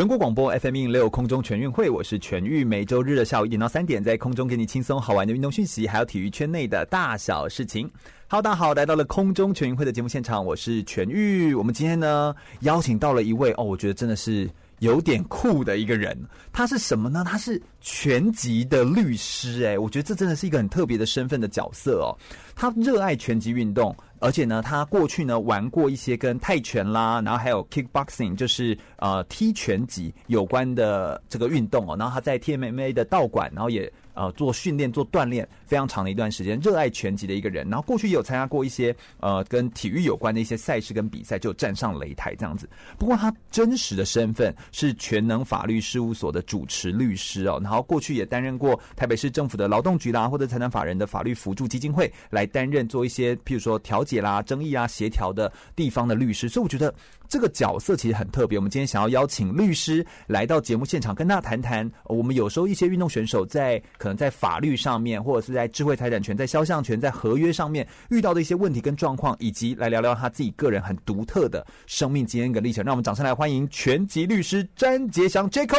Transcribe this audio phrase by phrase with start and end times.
[0.00, 7.86] 全国广播 FM 一六空中全运会，我是全玉，每周日的下午一点到三点，在空中给你轻松好玩的运动讯息，还有体育圈内的大小事情。
[8.26, 11.52] Hello，大家好，来到了空中全运会的节目现场，我是全玉。
[11.52, 16.18] 我们今天呢，邀请到了一位哦，我觉得真的是有点酷的一个人。
[16.50, 17.22] 他是什么呢？
[17.22, 19.64] 他是拳击的律师。
[19.66, 22.16] 哎，我觉得这真的是一个很特别的身份的角色哦。
[22.56, 31.96] 他热爱拳击运动，而且呢，他过去呢玩过一些跟泰拳啦，然后还有 kickboxing，就是呃踢拳击有关的这个运动哦。
[31.98, 33.92] 然后他在 TMMA 的道馆，然后也。
[34.14, 37.68] 呃，做训练、做锻炼非常长的一段时间，热爱拳击的一个人。
[37.68, 42.68] 然后过去也有参加过一些呃跟体育有关的一些赛事跟比赛，就站上擂台这样子。
[42.98, 47.60] 不过他真实的身份是全能法律事务所的主持律师哦。
[47.62, 56.48] 然后过去也担任过台北市政府的劳动局啦，或者财产法人的法律辅助基金会来担任做一些譬如说调解啦、争议啊、协调的地方的律师。
[56.48, 56.92] 所以我觉得。
[57.30, 72.84] 这个角色其实很特别，我们今天想要邀请律师来到节目现场，跟大家谈谈我们有时候一些运动选手在可能在法律上面，或者是在智慧财产权、在肖像权、在合约上面遇到的一些问题跟状况，以及来聊聊他自己个人很独特的生命经验跟历程。
[72.84, 75.76] 让我们掌声来欢迎全集律师詹杰祥 Jaco。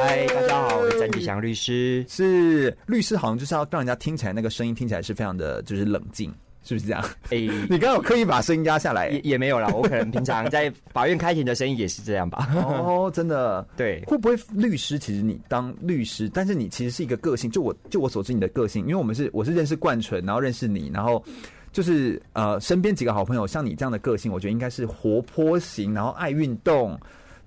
[0.00, 2.06] 嗨，大家好，我是詹杰祥律师。
[2.08, 6.32] 是律师，好像就是要让人家听起来那个声音听起来是非常的就是冷静。
[6.62, 7.02] 是不是这样？
[7.30, 9.08] 哎、欸， 你刚刚有刻意把声音压下来？
[9.08, 12.48] 也也没有啦，我可能平常在法院开庭的声音也是这样吧。
[12.54, 14.02] 哦， 真的，对。
[14.06, 14.98] 会不会律师？
[14.98, 17.50] 其实你当律师，但是你其实是一个个性。
[17.50, 21.24] 就我就我所知，你的个性，因为我们是我是认识冠纯，然后认识你，然后
[21.72, 26.98] 就是呃，身边几个好朋友，像你这样的个性，我觉得应该是活泼型，然后爱运动。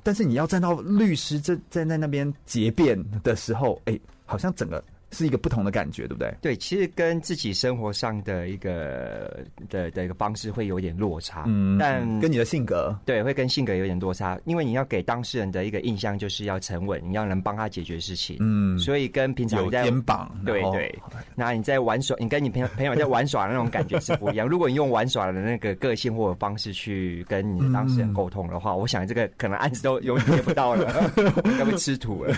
[0.02, 4.84] 但是你要站到律师这站在那边结辩的时候，哎、欸，好像整个。
[5.14, 6.34] 是一个不同的感觉，对不对？
[6.42, 21.00] 对，其实跟自己生活上的一个的的一个方式会有点落差，嗯，但跟你的性格，对，会跟性格有点落差，因为你要给当事人的一个印象就是要沉稳，你要能帮他解决事情，嗯，所以跟平常肩膀，对对，
[21.36, 24.48] 那你在玩耍，你跟你朋友朋友在玩耍的那种感觉是不一样。
[24.50, 31.12] 如果你用玩耍的那个个性或者方式去跟你的当事人沟通的话，嗯，我想这个可能案子都永远接不到了，
[31.60, 32.34] 要被吃土了。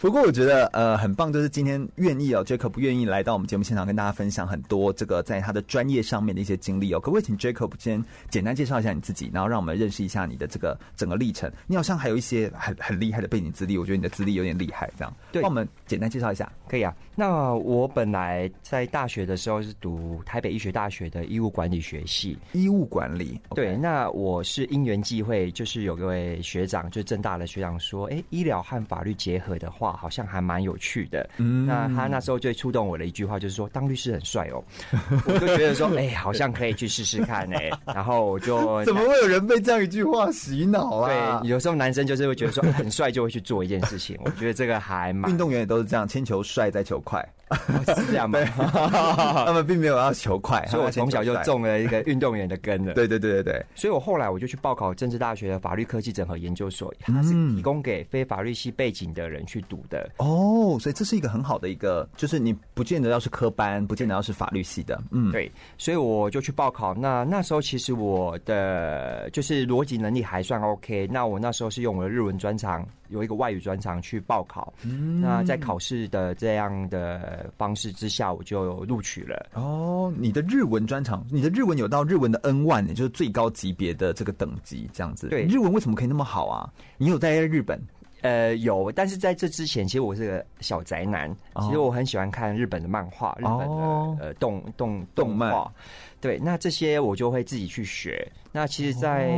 [0.00, 1.83] 不过我觉得呃很棒，就是今天。
[1.96, 7.00] 愿意哦，Jaco 不愿意来到我们节目现场跟大家分享很多这个在他的专业上面的一些经历哦。
[7.00, 11.50] 可不可以请 Jacob 先简单介绍一下你自己，然后让我们认识一下你的这个整个历程？
[11.66, 15.14] 你好像还有一些很很厉害的背景资历，我觉得你的资历有点厉害，这样。
[15.32, 16.94] 对，帮我们简单介绍一下，可以啊。
[17.14, 23.40] 那我本来在大学的时候是读台北医学大学的医务管理学系，医务管理。
[23.54, 31.28] 对.那我是因缘际会，就是有一位学长，就是政大的学长说，哎，医疗和法律结合的话，好像还蛮有趣的。
[31.38, 34.62] 嗯，那他那时候最触动我的一句话就是说，当律师很帅哦。
[35.26, 37.70] 我就觉得说， 哎，好像可以去试试看哎。
[37.86, 41.40] 然后我就 怎么会有人被这样一句话洗脑啊？
[41.42, 44.18] 对，有时候男生就是会觉得说很帅，就会去做一件事情。
[44.24, 47.26] 我觉得这个还蛮，运动员也都是这样，先求帅再求快。
[47.94, 48.38] 是这样吗？
[48.46, 52.94] 他们 并没有要求快，所以我从小就种了一个运动员的根了。
[52.94, 60.10] 对对对对对，所以我后来我就去报考政治大学的法律科技整合研究所，它是提供给非法律系背景的人去读的。
[60.18, 65.00] 哦，所以这是一个很好的一个，就是你不见得要是科班，不见得要是法律系的。
[65.10, 66.94] 嗯，对，所以我就去报考。
[66.94, 71.08] 那那时候其实我的就是逻辑能力还算 OK。
[71.10, 72.86] 那我那时候是用我的日文专长。
[73.08, 79.46] 有一个外语专长去报考，嗯，那在考试的这样的方式之下，我就录取了。
[79.54, 85.28] 哦，你的日文专长，你的日文有到日文的 N1，也就是最高级别的这个等级，这样子。
[85.28, 86.72] 对，日文为什么可以那么好啊？
[86.96, 87.80] 你有在日本？
[88.22, 95.52] 呃，有，但是在这之前，其实我是个小宅男，哦，其实我很喜欢看日本的漫画，日本的，哦，呃动动动漫。
[96.24, 98.26] 对，那这些我就会自己去学。
[98.50, 99.30] 那其实，在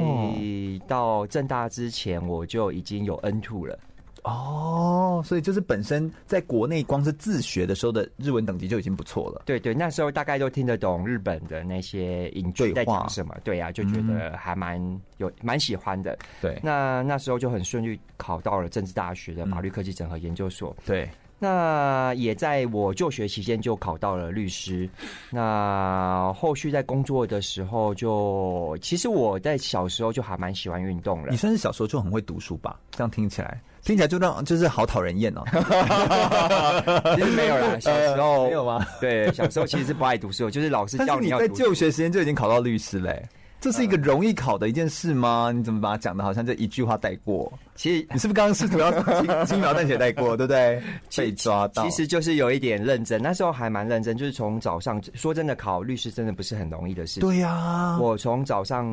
[0.87, 3.77] 到正大之前，我就已经有 N two 了。
[4.23, 9.43] 哦，所以就是本身在国内光是自学的时候的日文等级就已经不错了。
[9.47, 13.37] 对对，那时候大概都听得懂日本的那些影剧在讲什么。
[13.43, 14.81] 对呀、啊，就觉得还蛮
[15.17, 16.17] 有蛮喜欢的。
[16.41, 20.71] 对，那那时候就很顺利考到了政治大学的法律科技整合研究所。
[20.79, 21.09] 嗯、对。
[21.39, 24.89] 那也在我就学期间就考到了律师。
[25.31, 31.31] 那后续在工作的时候就，就其实我在小时候就还蛮喜欢运动的。
[31.31, 32.79] 你算是小时候就很会读书吧？
[32.91, 35.43] 这样听起来，听起来就让就是好讨人厌哦。
[37.17, 38.87] 其实没有啦， 小时候没有吗？
[39.01, 43.23] 对，小时候其实是不爱读书，就是老师叫你要在就学时间就已经考到律师嘞。
[43.61, 45.51] 这是一个容易考的一件事吗？
[45.53, 47.53] 你怎么把它讲的好像这一句话带过？
[47.75, 50.83] 其实你是不是刚刚试图要轻轻描淡写带过，对不对？
[51.17, 53.21] 被抓到，其实就是有一点认真。
[53.21, 57.21] 那时候还蛮认真，就是从早上说真的，考律师真的不是很容易的事情。
[57.23, 58.87] 对呀、啊，我从早上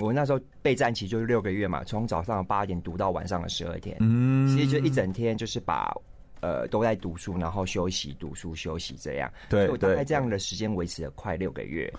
[0.00, 5.94] 我那时候备战期就是六个月嘛，从早上八点读到晚上的十二点，嗯，其实就一整天就是把。
[6.40, 9.32] 呃，都在读书，然后休息，读书休息，这样。
[9.48, 11.92] 对，我大概这样的时间维持了快六个月，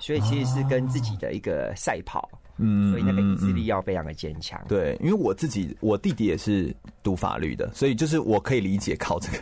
[0.00, 4.60] 所以其实是跟自己的一个赛跑，嗯，所以那个意志力要非常的坚强。
[4.68, 9.38] 对，因为我自己，我弟弟也是读法律的，所以就是我可以理解靠这个。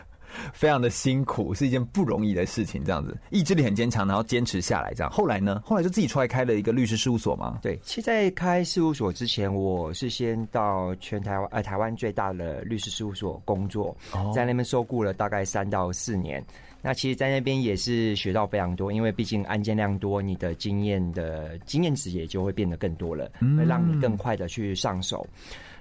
[0.52, 2.84] 非常的辛苦，是一件不容易的事情。
[2.84, 4.92] 这样子，意志力很坚强，然后坚持下来。
[4.94, 5.62] 这样，后来呢？
[5.64, 7.58] 后来就自己出来开了一个律师事务所吗？
[7.62, 13.96] 对，其实在开事务所之前，我是先到全台湾呃台湾最大的律师事务所工作，
[14.34, 16.44] 在那边受雇了大概三到四年。
[16.82, 25.26] 那其实，在那边也是学到非常多，因为毕竟案件量多，你的经验的经验值也就会变得更多了，会让你更快的去上手。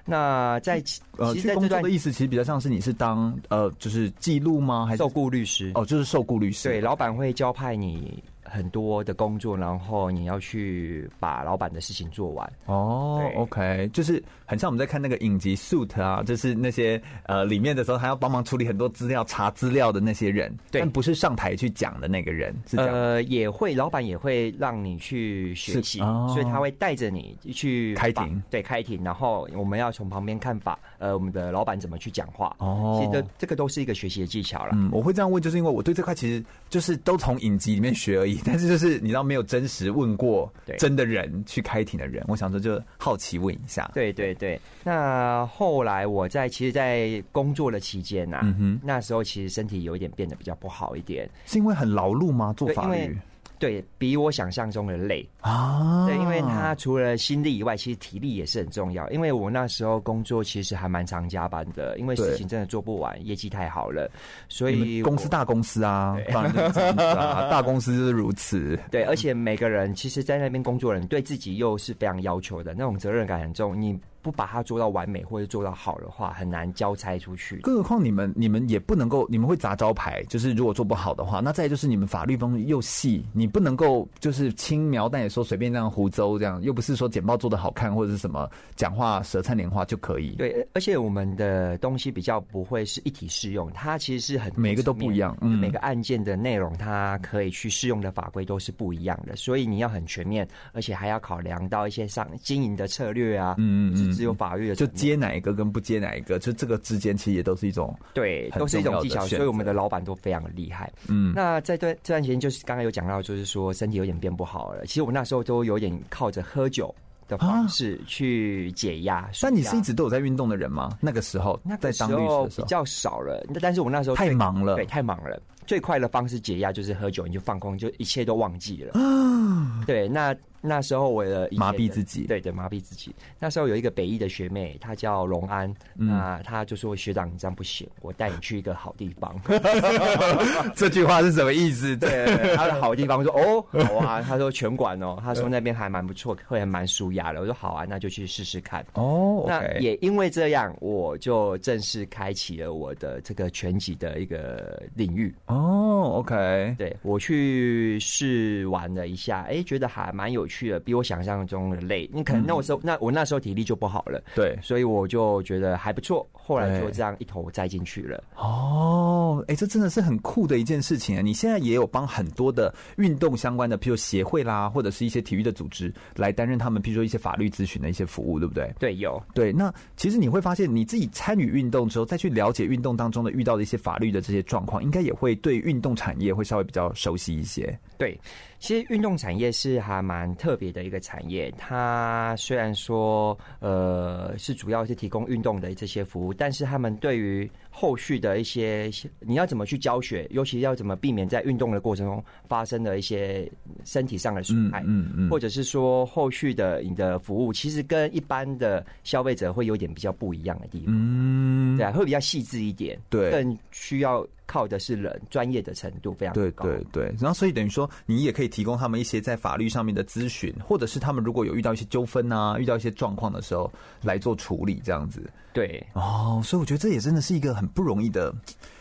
[0.09, 0.83] 那在
[1.17, 4.85] 呃，其实工作的意思其实比较像是你是当呃，就是记录吗？
[4.85, 5.71] 还是受雇律师？
[5.75, 6.67] 哦，就是受雇律师。
[6.67, 8.23] 对，老板会交派你。
[8.49, 12.51] 很多的工作，然后你要去把老板的事情做完。
[12.65, 22.93] 哦，OK，就是很像我们在看那个影集《Suit》啊，就是那些呃里面的时候，还要帮忙处理很多资料、查资料的那些人，对，但不是上台去讲的那个人，是这样。
[22.93, 32.55] 呃，也会，老板也会让你去学习，哦、所以他会带着你去开庭，对，开庭，然后我们要从旁边看法，呃，我们的老板怎么去讲话。
[32.59, 34.71] 哦，其实这个都是一个学习的技巧了。
[34.73, 38.38] 嗯，我会这样问，就是因为我对这块其实就是都从影集里面学而已。
[38.45, 43.89] 但是就是你知道没有真实问过真的人去开庭的人，我想说就好奇问一下。
[43.93, 48.41] 对对对，那后来我在其实，在工作的期间呐，
[48.83, 52.53] 那时候其实身体有一点变得比较不好一点，是因为很劳碌吗？
[52.55, 53.17] 做法律？
[53.59, 56.07] 对，比我想象中的累啊！
[56.07, 59.07] 对，因为他除了心力以外，其实体力也是很重要。
[59.11, 64.09] 因为我那时候工作其实还蛮常加班的，因为事情真的做不完，业绩太好了，
[64.47, 68.79] 所以公司大公司啊，当然是啊，大公司就是如此。
[68.89, 73.79] 对，而且每个人其实，在那边工作人对自己又是非常要求的，那种责任感很重。
[73.79, 73.99] 你。
[74.21, 77.57] 不把它做到完美或者做到好的话，很难交差出去。
[77.57, 80.23] 更何况你们，你们也不能够，你们会砸招牌。
[80.29, 90.31] 就是如果做不好的话，那再就是你们法律风又细，你不能够就是轻描淡写说随便这样胡诌这样，又不是说简报做的好看或者是什么讲话舌灿莲花就可以。
[90.35, 104.85] 对，而且我们的东西比较不会是一体适用，它其实是很每个都不一样，嗯，每个案件的内容它可以去适用的法规都是不一样的，所以你要很全面，而且还要考量到一些上经营的策略啊，嗯，嗯，只有法律的就。
[104.99, 110.91] 接哪一个跟不接哪一个，就这个之间其实也都是一种对，都是一种技巧，所以我们的老板都非常的厉害。
[111.07, 114.85] 嗯，那在这这段时间，就是刚刚有讲到，就是说身体有点变不好了。
[114.85, 116.93] 其实我那时候都有点靠着喝酒
[117.29, 119.29] 的方式去解压。
[119.41, 120.97] 但你是一直都有在运动的人吗？
[120.99, 123.45] 那个时候，那在当律师的时候比较少了。
[123.61, 125.41] 但是我那时候太忙了，对，太忙了。
[125.65, 128.93] 最快的方式解压就是喝酒，你就放空，就一切都忘记了。
[129.49, 130.35] 啊，对，那。
[130.61, 133.15] 那时候我的麻痹自己，对对，麻痹自己。
[133.39, 139.33] 那时候有一个北艺的学妹，她叫龙安，嗯、那她就说：“学长，你这样不行，我带你去一个好地方。
[140.75, 141.95] ”这句话是什么意思？
[141.95, 155.33] 对，她的好地方说：“哦，好啊。”她说：“拳馆哦，她说那边还蛮不错，会还蛮舒压的。”我说：“好啊，那就去试试看。”哦，那也因为这样，我就正式开启了我的这个拳击的一个领域。
[155.45, 160.49] 哦，OK，对，我去试玩了一下，哎，觉得还蛮有。
[160.49, 168.23] 趣的比我想象中的累，你可能那我时候、嗯、那我那时候体力就不好了，对，所以我就觉得还不错，后来就这样一头栽进去了。
[168.35, 169.08] 哦，
[169.41, 171.21] 哎、欸，这真的是很酷的一件事情啊！
[171.21, 178.73] 你现在也有帮很多的运动相关的，譬如协会啦，或者是一些体育的组织来担任他们，譬如说一些法律咨询的一些服务，对不对？
[178.79, 179.21] 对，有。
[179.33, 187.77] 对，那其实你会发现，你自己参与运动之后，再去了解运动当中的遇到的一些法律的这些状况，应该也会对运动产业会稍微比较熟悉一些。
[187.97, 188.19] 对。
[188.61, 203.49] 其实运动产业是还蛮特别的一个产业，它虽然说呃是主要是提供运动的这些服务，但是他们对于后续的一些你要怎么去教学，尤其要怎么避免在运动的过程中发生的一些
[203.85, 214.27] 身体上的损害，嗯嗯，或者是说后续的你的服务，其实跟一般的消费者会有点比较不一样的地方，嗯，对啊，会比较细致一点，对，更需要。
[214.49, 225.21] 靠的是人专业的程度非常高，对对对，然后所以等于说，你也可以提供他们一些在法律上面的咨询，或者是他们如果有遇到一些纠纷啊，遇到一些状况的时候来做处理，这样子。
[225.53, 228.33] 对，哦，所以我觉得这也真的是一个很不容易的。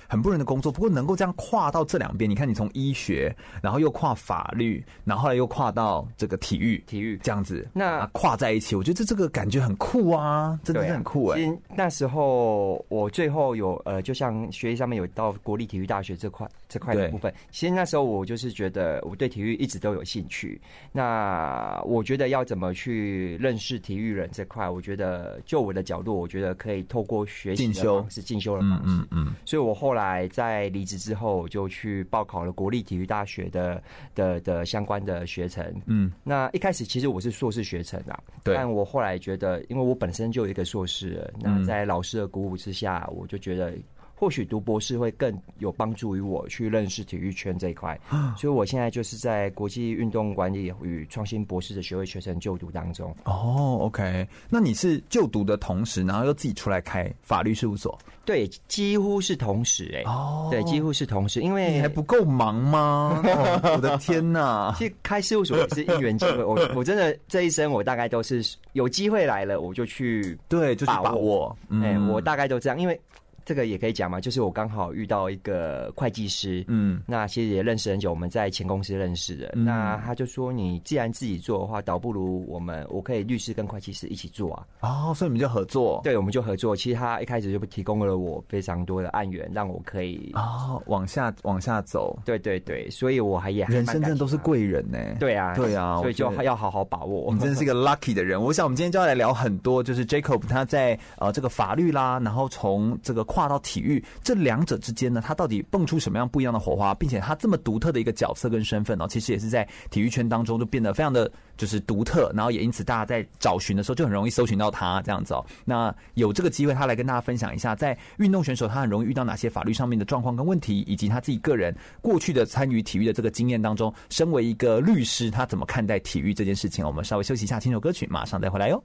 [0.09, 0.73] 很不容易的工作。
[0.73, 11.41] 不过能够这样跨到这两边，你看你从医学，然后又跨法律，然后后来又跨到这个体育，体育这样子，那跨在一起，我觉得这这个感觉很酷啊，真的是很酷哎、
[11.77, 20.61] 那时候我最后有呃，就像学习上面有到国立体育大学这块这块的部分，其实那时候我就是觉得我对体育一直都有兴趣。
[20.93, 28.83] 那我觉得要怎么去认识体育人这块，我觉得就我的角度，我觉得可以透过学习的方式进修的方式。
[28.87, 33.83] 嗯嗯，所以我后来在离职之后，就去报考了国立体育大学的
[34.15, 35.65] 的的相关的学程。
[35.87, 38.55] 嗯，那一开始其实我是硕士学程啊，对。
[38.55, 43.73] 但我后来觉得，因为我本身就有一个硕士了，那在老师的鼓舞之下，我就觉得。
[44.19, 47.99] 或许读博士会更有帮助于我去认识体育圈这一块，
[48.37, 53.15] 所以我现在就是在国际运动管理与创新博士的学位学生就读当中。
[53.25, 57.97] 哦，OK，那你是就读的同时，然后又自己出来开法律事务所？
[58.25, 60.05] 对，几乎是同时哎、欸。
[60.05, 63.23] 哦，对，几乎是同时，因为你还不够忙吗？
[63.25, 64.75] 哦、我的天哪！
[64.77, 71.57] 其实开事务所也是一元机会，我 我真的这一生我大概都是有机会来了，我就去对，就是把握。
[71.63, 73.01] 哎、嗯欸，我大概都这样，因为。
[73.49, 84.67] 这个也可以讲嘛，就是我刚好遇到一个会计师，嗯，那其实也认识很久，我们在前公司认识的，嗯、那他就说，你既然自己做的话，倒不如我们我可以律师跟会计师一起做啊。
[84.81, 85.99] 哦，所以你们就合作？
[86.05, 86.77] 对，我们就合作。
[86.77, 92.19] 其实他一开始就提供了我非常多的案源，让我可以哦往下往下走。
[92.27, 94.99] 对对对，所以我还也还人生真的都是贵人呢。
[95.19, 97.33] 对啊，对啊，所以就要好好把握。
[97.33, 98.39] 你真的是一个 lucky 的人。
[98.39, 104.05] 我想我们今天就要来聊很多，就是 Jacob 他在呃这个法律啦，然后从这个跨到体育。
[104.21, 115.47] 这两者之间呢，他到底蹦出什么样不一样的火花，并且他这么独特的一个角色跟身份呢，其实也是在体育圈当中就变得非常的就是独特，然后也因此大家在找寻的时候就很容易搜寻到他这样子哦。
[115.65, 126.85] 那有这个机会，他来跟大家分享一下，在运动选手他很容易遇到哪些法律上面的状况跟问题，以及他自己个人过去的参与体育的这个经验当中，身为一个律师，他怎么看待体育这件事情？
[126.85, 128.83] 我们稍微休息一下，听首歌曲，马上再回来哟。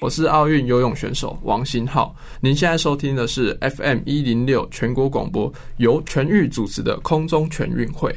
[0.00, 8.14] 我是奥运游泳选手王新浩，您现在收听的是 FM 一零六全国广播，由全域主持的空中全运会。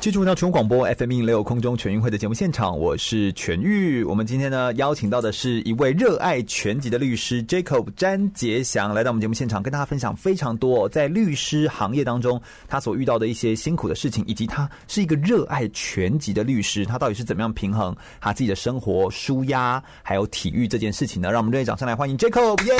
[0.00, 4.04] 继续回到全国广播 FM 一零六空中全运会的节目现场，我是全玉。
[4.04, 21.28] 我们今天呢邀请到的是一位热爱拳击的律师 Jacob 詹杰祥，来到我们节目现场，跟大家分享非常多在律师行业当中他所遇到的一些辛苦的事情，以及他是一个热爱拳击的律师，他到底是怎么样平衡他自己的生活、舒压还有体育这件事情呢？
[21.28, 22.74] 让我们热烈掌声来欢迎 Jacob，耶、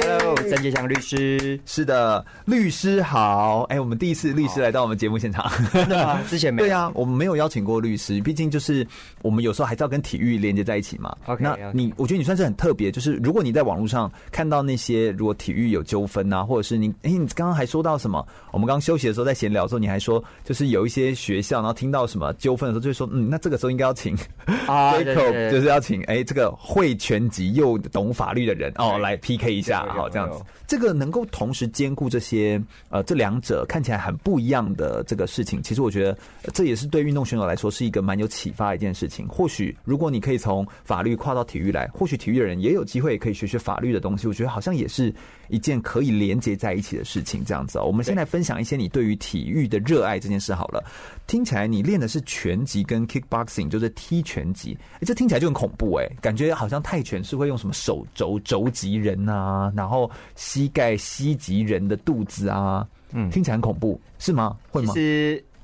[0.00, 3.64] yeah!！Hello，詹杰祥律师，是的，律师好。
[3.64, 6.18] 哎，我们第一次律师来到我们节目现场，真的吗？
[6.26, 6.53] 之前。
[6.56, 8.86] 对啊，我们没有邀请过律师，毕竟就是
[9.22, 11.16] 我们有时候还是要跟体育连接在一起嘛。
[11.26, 18.26] Okay, 那你我觉得你算是很特别，就是如果你在网络上看到那些如果体育有纠纷啊，或者是你哎，你刚刚还说到什么？
[18.52, 24.16] 我们刚刚休息的时候在闲聊的时候，你还说就是有一些学校，然后听到什么纠纷的时候，就会说嗯，那这个时候应该要请
[24.66, 30.42] Jacob 就是要请哎这个会拳击又懂法律的人哦来 PK 一下，好这样子。
[30.66, 36.16] 这个能够同时兼顾这些呃这两者看起来很不一样的这个事情，其实我觉得。
[36.52, 39.26] 这也是对运动选手来说是一个蛮有启发的一件事情。
[39.28, 44.26] 或许如果你可以从法律跨到体育来，或许体育的人也有机会可以学学法律的东西。
[44.28, 45.12] 我觉得好像也是
[45.48, 47.44] 一件可以连接在一起的事情。
[47.44, 50.84] 这样子哦，我们先来分享一些你对于体育的热爱这件事好了。
[51.26, 54.76] 听起来你练的是拳击跟 kickboxing，就是踢拳击。
[55.00, 64.56] 诶，这听起来就很恐怖诶，感觉好像泰拳是会用什么手肘肘击人啊，然后膝盖膝击人的肚子啊，嗯，听起来很恐怖，是吗？
[64.70, 64.92] 会吗？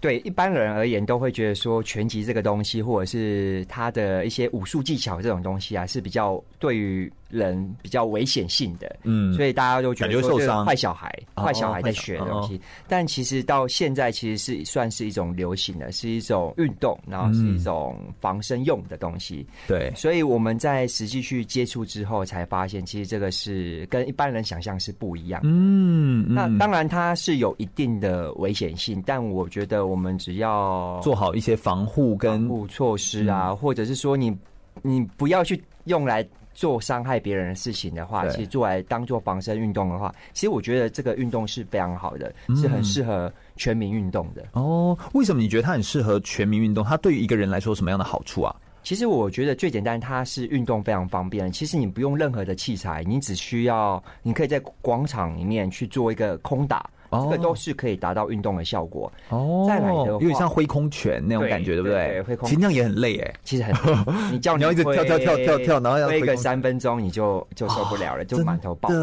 [0.01, 7.13] 对一般人而言，都会觉得说拳击这个东西，或者是他的一些武术技巧这种东西啊，是比较对于。
[7.31, 12.61] 人比较危险性的，嗯，所以大家都觉得说坏小孩，坏小孩在学的东西。
[12.89, 19.47] 但其实到现在，其实是算是一种流行的，是一种运动，然后是一种防身用的东西。
[19.69, 25.41] 对，所以我们在实际去接触之后，才发现其实这个是跟一般人想象是不一样。
[25.45, 34.37] 嗯，那当然它是有一定的危险性，但我觉得我们只要做好一些防护跟防护措施啊，或者是说你
[34.83, 36.27] 你不要去用来。
[36.53, 44.45] 做伤害别人的事情的话，其实做来当做防身运动的话，其实我觉得这个运动是非常好的，是很适合全民运动的。
[44.53, 46.85] 哦，为什么你觉得它很适合全民运动？
[46.85, 48.55] 它对于一个人来说什么样的好处啊？
[48.83, 51.53] 其实我觉得最简单，它是运动非常方便。
[51.53, 56.89] 其实你不用任何的器材，你只需要，你可以在广场里面去做一个空打。
[57.11, 59.65] 这个都是可以达到运动的效果哦。
[59.67, 62.23] 再来的话，有点像挥空拳那种感觉，对不对？
[62.23, 63.75] 挥空其实那样也很累哎，其实很，
[64.33, 68.99] 你叫你要一直跳跳跳跳跳， 然后要挥个三分钟，你就就受不了了，就满头爆汗。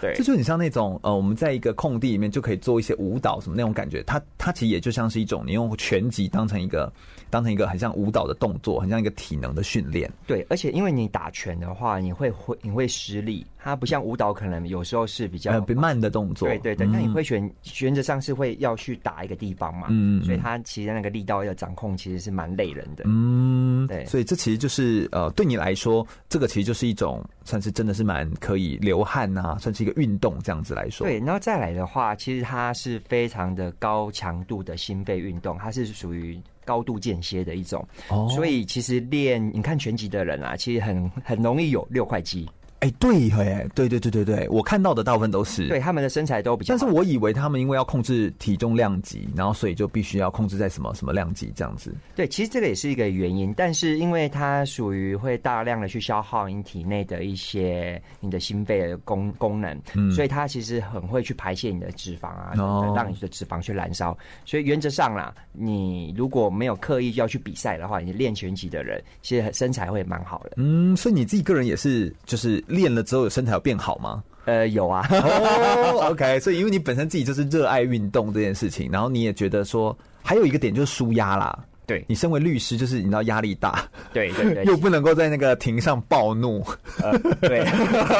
[0.00, 4.02] 对，这就很像那种呃，我们在一个空地里面就可以做一些舞蹈什么那种感觉。
[4.04, 6.92] 它它其实也就像是一种你用拳击当成一个
[7.30, 10.10] 当成一个很像舞蹈的动作，很像一个体能的训练。
[10.26, 13.44] 对，而且因为你打拳的话，你会会你会失力。
[13.68, 16.48] 它不像舞蹈，可能有时候是比较慢，呃、慢的动作。
[16.48, 19.88] 对对对，那，嗯、你会选原则上是会要去打一个地方嘛？
[19.90, 23.04] 嗯，所以它其实那个力道要掌控，其实是蛮累人的。
[23.06, 24.04] 嗯，对。
[24.06, 31.06] 所以这其实就是呃，对你来说，这个其实就是一种算是真的是蛮可以流汗啊，算是一个运动这样子来说。
[31.06, 37.86] 对，然后再来的话，其实它是非常的高强度的心肺运动，它是属于高度间歇的一种。
[38.08, 42.48] 哦，所以其实练你看拳击的人啊，其实很很容易有六块肌。
[42.80, 51.92] 哎、欸，对，哎，对对对对对，我看到的大部分都是对他们的身材都比较，但是我以为他们因为要控制体重量级，然后所以就必须要控制在什么什么量级这样子。
[52.14, 64.16] 对，其实这个也是一个原因，但是因为它属于会大量的去消耗你体内的一些你的心肺的功功能，嗯，所以它其实很会去排泄你的脂肪啊，哦，让你的脂肪去燃烧。
[64.44, 70.52] 所以原则上啦，你如果没有刻意要去比赛的话，你练拳击的人其实身材会蛮好的。
[70.58, 72.64] 嗯，所以你自己个人也是就是。
[72.68, 74.22] 练了之后，有身材有变好吗？
[74.44, 75.06] 呃，有啊。
[75.12, 81.58] 哦，OK，所以因为你本身自己就是热爱运动这件事情，然后你也觉得说，还有一个点就是舒压啦。
[81.88, 86.62] 对，你身为律师，就是你知道压力大，对对对， 又不能够在那个庭上暴怒，
[87.02, 87.64] 呃、对，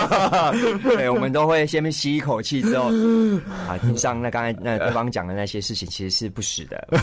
[0.96, 2.86] 对，我们都会先吸一口气之后，
[3.68, 6.88] 啊，庭上那刚才那对方讲的那些事情其实是不实的，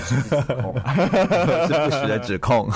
[1.67, 2.67] 是不实的指控。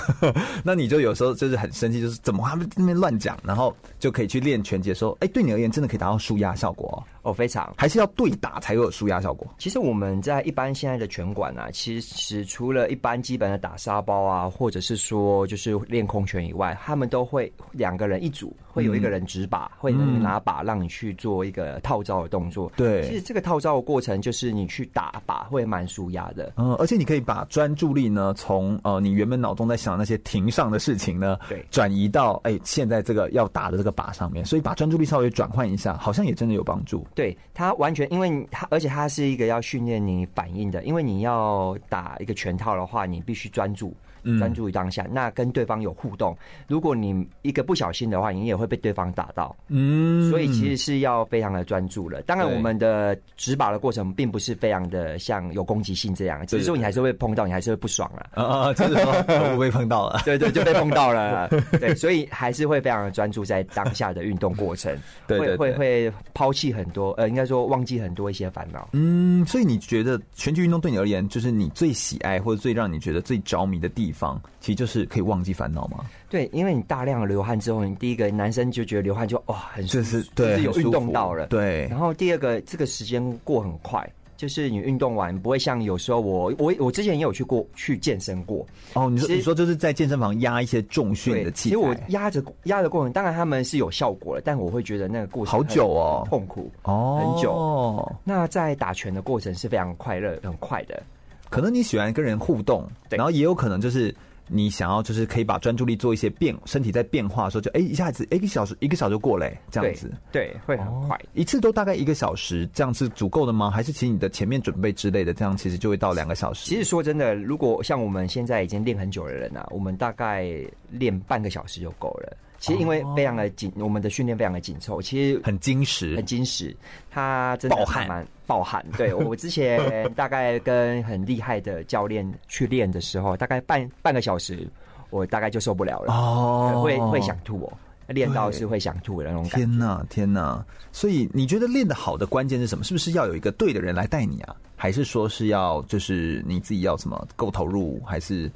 [0.63, 7.01] 那你就有时候就是很生气，就是怎么他们那边乱讲，然后就可以去练拳击，说，哎，对你而言真的可以达到舒压效果哦。
[7.21, 9.47] 哦，非常，还是要对打才有舒压效果。
[9.57, 22.71] 其实我们在一般现在的拳馆啊，其实除了一般基本的打沙包啊，或者是说就是练空拳以外，他们都会两个人一组，会有一个人执把，嗯、会拿把让你去做一个套招的动作。
[22.75, 26.53] 对，其实这个套招的过程就是你去打把会蛮舒压的。
[26.57, 37.05] 嗯，而且你可以把专注力呢，从呃你原本脑中在想那些庭上的事情呢，对，转移到哎、欸、现在这个要打的这个把上面，所以把专注力稍微转换一下，好像也真的有帮助。
[37.15, 43.93] 对，他完全，因为他而且他是一个要训练你反应的，因为你要打一个拳套的话，你必须专注。
[44.37, 46.35] 专注于当下，那跟对方有互动。
[46.67, 49.55] 如果你一个不小心的话，你也会被对方打到。
[49.67, 52.21] 嗯，所以其实是要非常的专注了。
[52.23, 58.29] 当然，我们的执把的过程并不是非常的像有攻击性这样，只是说你还是会碰到，你还是会不爽了。
[58.33, 59.11] 啊啊，就是说
[59.53, 61.47] 我被碰到了，对对，就被碰到了。
[61.79, 64.95] 对，所以还是会非常的专注在当下的运动过程，
[65.27, 68.89] 对，会会会抛弃很多，呃，应该说忘记很多一些烦恼。
[68.93, 76.05] 嗯，所以你觉得拳击运动对你而言，就是你最喜爱或者最让你觉得最着迷的地方，其实就是可以忘记烦恼吗？
[76.29, 81.87] 对，因为你大量的流汗之后，你第一个男生就觉得流汗就哇很舒服，就是对，就是有运动到了，对。
[81.89, 89.09] 然后第二个，这个时间过很快，就是你运动完不会像有时候我我我之前也有去过去健身过哦。
[89.09, 97.51] 你说你说就是在健身房压一些重训的器材，其实我压着压的过程，当然他们是有效果的，但我会觉得那个过程好久哦，痛苦哦，很久。
[97.51, 101.01] 哦，那在打拳的过程是非常快乐很快的。
[101.49, 104.13] 可能你喜欢跟人互动，然后也有可能就是
[104.47, 113.69] 你想要就是可以把专注力做一些变，身体在变化的时候就哎、欸、一下子一个小时一个小时就过嘞，这样子对，对，会很快，一次都大概一个小时，这样是足够的吗？
[113.69, 116.69] 还是其实你的前面准备之类的，这样其实就会到两个小时？
[116.69, 120.47] 其实说真的，如果像我们现在已经练很久的人啊，我们大概
[120.89, 122.37] 练半个小时就够了。
[122.59, 126.75] 其实因为非常的紧，我们的训练非常的紧凑，其实很精实，很精实。
[127.09, 128.85] 他真的蛮爆汗，爆汗。
[128.97, 134.67] 对， 我之前大概跟很厉害的教练去练的时候，大概半半个小时，
[135.09, 137.73] 我大概就受不了了，哦，会会想吐哦，
[138.07, 139.57] 练到是会想吐的那种感觉。
[139.59, 140.65] 天哪，天哪！
[140.91, 142.83] 所以你觉得练得好的关键是什么？
[142.83, 144.55] 是不是要有一个对的人来带你啊？
[144.75, 148.01] 还是说是要就是你自己要什么够投入？
[148.05, 148.51] 还是？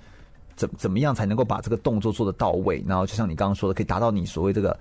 [0.55, 2.83] 怎怎么样才能够把这个动作做得到位？
[2.87, 4.77] 然后就像你刚刚说的，可以达到你所谓这个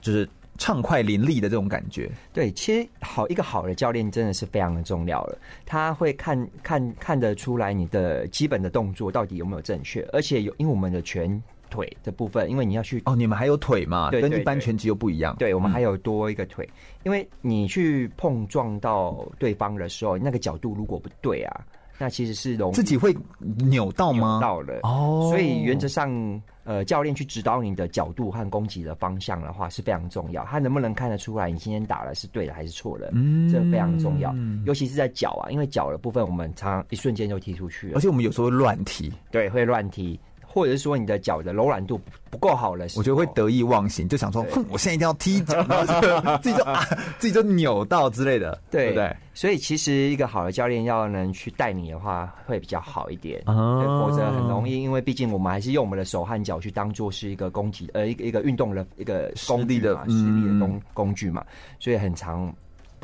[0.00, 2.10] 就是畅快淋漓的这种感觉。
[2.32, 5.38] 对，其实好一个好的教练真的是非常的重要了。
[5.66, 14.10] 他会看看看得出来你的基本的动作到底有没有正确，而且有因为我们的拳腿的部分，因为你要去哦，你们还有腿嘛？
[14.10, 15.34] 对，跟一般拳击又不一样。
[15.38, 21.64] 对，我们还有多一个腿，嗯，因为你去碰撞到对方的时候，那个角度如果不对啊。
[21.98, 23.16] 那其实是容易自己会
[23.58, 24.38] 扭到吗？
[24.38, 30.44] 扭到了哦，所以原则上，呃，教练去指导你的角度和攻击的方向的话是非常重要。
[30.44, 33.10] 他能不能看得出来你今天打的是对的还是错的？
[33.14, 34.34] 嗯，这非常重要，
[34.66, 40.18] 尤其是在脚啊，因为脚的部分我们常常一瞬间就踢出去了，而且我们有时候会乱踢，对，会乱踢。
[40.54, 45.60] 或者是说你的脚的柔软度不够好了，我觉得会得意忘形，就想说，哼，我现在一定要踢脚，
[46.40, 46.84] 自己就啊，
[47.18, 49.16] 自己就扭到之类的，对不对？
[49.34, 61.44] 所以其实一个好的教练要能去带你的话，会比较好一点，否则很容易，因为毕竟我们还是用我们的手和脚去当做是一个攻击，呃，一个一个运动的一个工具嘛，实力的工工具嘛，
[61.80, 62.54] 所以很常。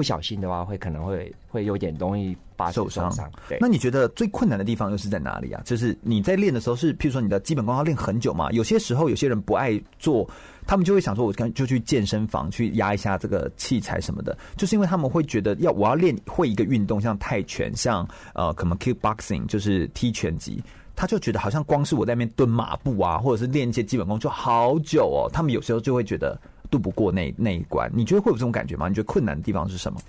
[0.01, 3.31] 不小心的话，会可能会会有点容易把手受伤。
[3.51, 5.61] 对，那你觉得最困难的地方又是在哪里啊？
[5.63, 8.51] 就是你在练的时候，是譬如说你的基本功要练很久嘛？
[8.53, 10.27] 有些时候有些人不爱做，
[10.67, 20.65] 他们就会想说，我跟就去健身房去压一下这个器材什么的，就是因为他们会觉得要我要练会一个运动，像泰拳，像呃可能 kickboxing，就是踢拳击，
[20.97, 25.29] 他就觉得好像光是我在那边蹲马步啊，或者是练一些基本功就好久哦。
[25.31, 26.41] 他们有时候就会觉得。
[26.71, 28.89] 渡不过那那一关，你觉得会有这种感觉吗？
[28.89, 30.01] 你觉得困难的地方是什么？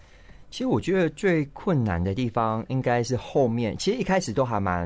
[0.50, 3.74] 其实我觉得最困难的地方应该是后面。
[3.78, 4.86] 其实一开始都还蛮，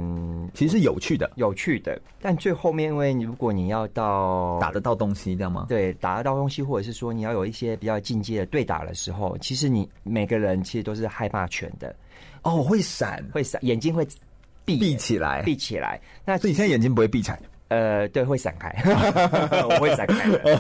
[0.54, 2.00] 其实是有趣的，有趣的。
[2.22, 5.66] 但最后面，因为如果你要到打得到东西，这样吗？
[5.68, 11.96] 对，打得到东西，或者是说你要有一些比较进阶的对打的时候，其实你每个人其实都是害怕拳的。
[12.44, 14.08] 哦，会闪，会闪，眼睛会
[14.66, 16.00] 闭闭起来，闭起来。
[16.24, 17.40] 那所以你现在眼睛不会闭起来？
[17.68, 18.70] 呃，对，会闪开，
[19.68, 20.60] 我会闪开的。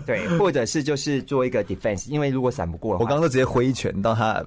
[0.06, 4.42] 对，或者是就是做一个 defense，因为如果闪不过的话，我刚刚都直接挥一拳到他，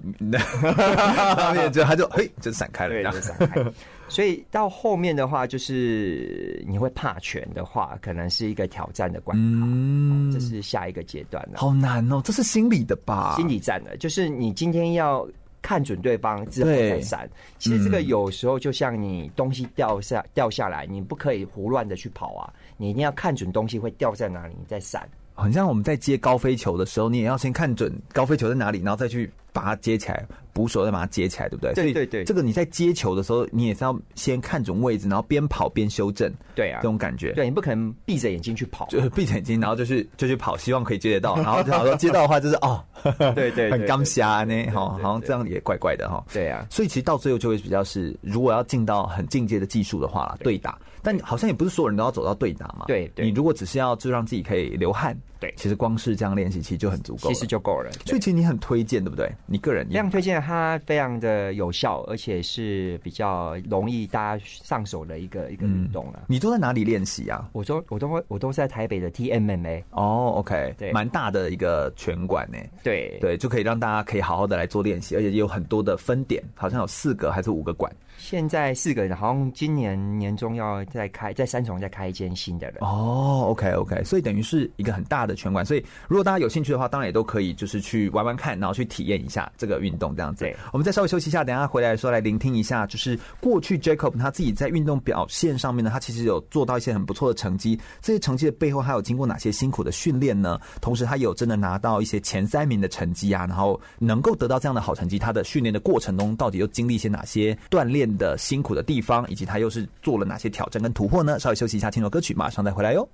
[1.36, 3.64] 他面就他就嘿就闪开了，对，就闪开。
[4.10, 11.60] 所以到后面的话，就是你会怕拳的话，可能是一个挑战的关卡，嗯，这是下一个阶段了。
[11.60, 13.36] 好难哦，这是心理的吧？
[13.38, 15.28] 心理战的，就是你今天要。
[15.62, 25.08] 看准对方之后再闪，其实这个有时候就像你东西掉下掉下来，你不可以胡乱的去跑啊，你一定要看准东西会掉在哪里，你再闪。
[25.40, 31.74] 很像我们在接高飞球的时候，你也要先看准高飞球在哪里，然后再去把它接起来，捕手再把它接起来，对不对？
[31.74, 32.24] 对对对。
[32.24, 36.32] 这个你在接球的时候，你也是要先看准位置，然后边跑边修正。
[36.56, 37.32] 对啊，这种感觉。
[37.34, 41.36] 对，你不可能闭着眼睛去跑，就是闭着眼睛，然后就去就去跑，希望可以接得到。
[41.38, 42.84] 然后假如说接到的话，就是哦，
[43.34, 46.24] 对对，很刚瞎呢，哈，好像这样也怪怪的哈。
[46.34, 50.78] 对啊，所以其实到最后就会比较是，如果要进到很进阶的技术的话，对打。
[51.02, 52.86] 但好像也不是所有人都要走到对打嘛。
[52.88, 57.92] 对，对，你如果只是要就让自己可以流汗，对，其实光是这样练习其实就很足够，其实就够了。
[58.06, 59.32] 所以其实你很推荐，对不对？
[59.46, 66.22] 你个人非常推荐，它非常的有效，而且是比较容易大家上手的一个一个运动啊。
[66.28, 67.50] 你都在哪里练习啊？
[67.54, 69.84] 我都我都会我都是在台北的 TMMA。
[69.92, 72.58] 哦，OK，对，蛮大的一个拳馆呢。
[72.84, 77.92] 对对，就可以让大家可以好好的来做练习，而且也有很多的分点，好像有四个还是五个馆。
[78.20, 82.78] 现在四个人，好像今年年中要再开，在三重再开一间新的了。
[82.82, 85.66] 哦，OK OK，所以等于是一个很大的拳馆。
[85.66, 90.44] 所以如果大家有兴趣的话，当然也都可以，就是去玩玩看，然后去体验一下这个运动这样子。
[90.44, 97.80] 对，我们再稍微休息一下，等一下回来的时候来聆听一下，就是过去 Jacob 他自己在运动表现上面呢，他其实有做到一些很不错的成绩。
[98.02, 100.60] 这些成绩的背后，他有经过哪些辛苦的训练呢？
[100.82, 111.40] 同时，他有真的拿到一些前三名的成绩啊，然后能够得到这样的好成绩，他的训练的过程中到底又经历一些哪些锻炼的辛苦的地方，以及他又是做了哪些挑战跟突破呢？
[111.40, 113.08] 稍微休息一下，听首歌曲，马上再回来哟。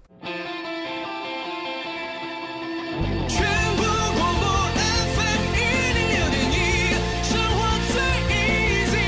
[3.27, 3.45] 全
[3.77, 4.47] 国广播
[5.15, 5.59] FM 一
[5.93, 6.55] 零六点一，
[7.23, 7.55] 生活
[7.91, 7.95] 最
[8.85, 9.03] easy。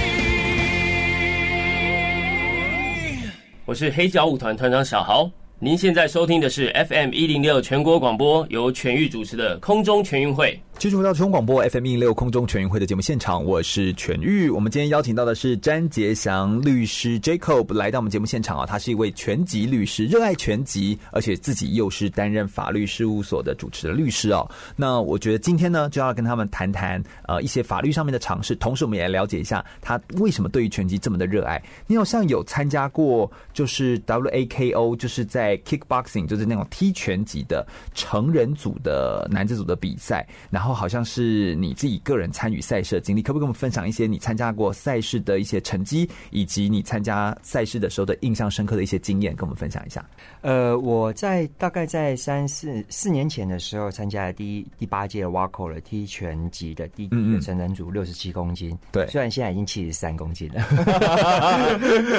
[3.66, 5.30] 我是黑脚舞团团长小豪。
[5.60, 10.62] 您现在收听的是 FM 一零六全国广播，由全域主持的空中全运会。
[10.80, 14.48] 继续回到全广播 FM 一六空中全运会的节目现场，我是全玉。
[14.48, 24.48] 我们今天邀请到的是詹杰祥律师 Jacob 来到我们节目现场啊，他是一位拳击律师，热爱拳击，而且自己又是担任法律事务所的主持的律师哦。
[24.76, 31.60] 那我觉得今天呢，就要跟他们谈谈呃一些法律上面的尝试，同时我们也来了解一下他为什么对于拳击这么的热爱。
[31.88, 40.67] 你好像有参加过就是 WAKO，就是在 Kickboxing，就是那种踢拳击的成人组的男子组的比赛，然后。
[40.68, 50.06] 然后好像是你自己个人参与赛事的经历，可不可以跟我们分享一些你参加过赛事的一些成绩，以及你参加赛事的时候的印象深刻的一些经验，跟我们分享一下？
[50.42, 58.78] 呃，我在大概在三四四年前的时候，参加了第一第八届 WAKO 的踢拳击的第一个成人组，六十七公斤。
[58.92, 60.62] 对，虽然现在已经七十三公斤了，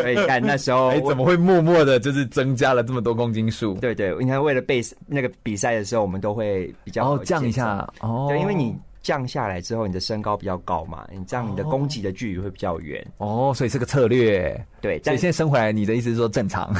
[0.01, 3.75] 所以看那时候，哎，怎么会默默的，就是增加了这么多公斤数？
[3.75, 8.27] 对对，你看为了备那个比赛的时候，我们都会比较哦降一下哦。
[8.40, 13.05] 因为你降下来之后，你的身高比较高嘛，你这样你的攻击的距离会比较远。
[13.18, 14.61] 哦，所以是个策略。
[14.81, 16.72] 对，所以现在升回来，你的意思是说正常？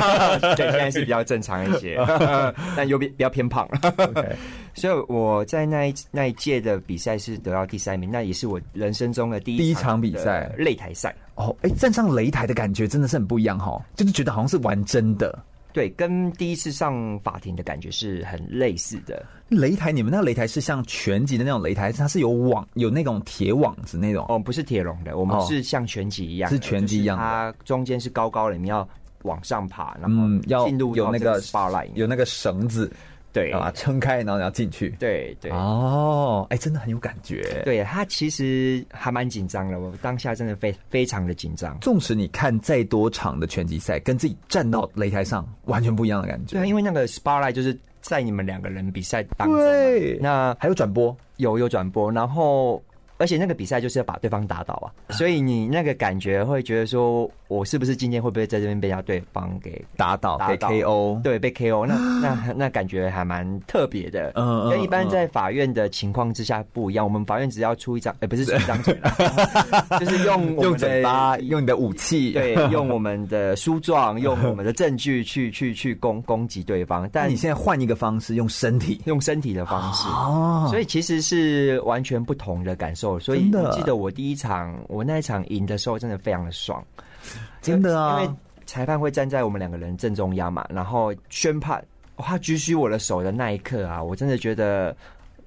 [0.56, 1.98] 对，现在是比较正常一些，
[2.76, 3.66] 但又比比较偏胖。
[3.80, 4.34] Okay.
[4.74, 11.14] 所以我在那一那一届的比赛是得到第三名，那也是我人生中的第一第一场比赛擂台赛。
[11.34, 15.38] 哦，哎，站上擂台的感觉真的是很不一样哈，就是觉得好像是玩真的。
[15.74, 19.24] 对，跟第一次上法庭的感觉是很类似的。
[19.52, 24.24] 擂台，你们那擂台是像拳击的那种擂台，它是有网，有那种铁网子那种？
[24.28, 28.88] 哦，不是铁笼的，我们是像拳击一样，是拳击一样，它中间是高高的，你们要
[29.22, 32.90] 往上爬，然后要进入有那个 spotlight，有那个绳子。
[33.34, 34.90] 对啊，撑开，然后你要进去。
[34.98, 37.62] 对对哦，哎，真的很有感觉。
[37.64, 41.78] 对，他其实还蛮紧张的，我当下真的非非常的紧张。
[41.80, 46.56] 纵使你看再多场的拳击赛，跟自己站到擂台上完全不一样的感觉。
[46.56, 52.82] 对啊，因为那个 spotlight 就是在你们两个人比赛当中，对，那还有转播，有有转播，然后。
[53.22, 61.22] 而且那个比赛就是要把对方打倒啊，所以你那个感觉会觉得说，我是不是今天会不会在这边被人家对方给打倒，被 KO？
[61.22, 61.86] 对，被 KO。
[61.86, 67.04] 那那那感觉还蛮特别的，嗯，跟一般在法院的情况之下不一样。
[67.04, 68.98] 我们法院只要出一张，哎，不是 出一张嘴，
[70.00, 77.08] 就是用用嘴巴，用你的武器，对， 用我们的书状，用我们的证据去去去攻攻击对方。
[77.12, 83.11] 但你现在换一个方式，用身体，用身体的方式，哦，所以其实是完全不同的感受。
[83.18, 86.84] 所以我记得我第一场，我那一场赢的时候，真的非常的爽，
[87.60, 88.20] 真的啊！
[88.20, 88.34] 因为
[88.66, 91.84] 裁判会站在我们两个人正中央嘛，然后宣判，
[92.16, 94.94] 他举起我的手的那一刻啊，我真的觉得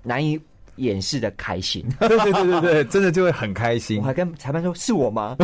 [0.03, 0.39] 难以
[0.77, 1.85] 掩饰的开心。
[1.99, 3.99] 对对对对对，真的就会很开心。
[3.99, 5.35] 我还跟裁判说：“是我吗？”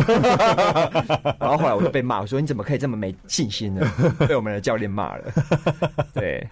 [1.40, 3.86] 然后后来我就被骂，我说：“你怎么可以这么没信心呢？”
[4.28, 5.24] 被我们的教练骂了。
[6.14, 6.46] 对，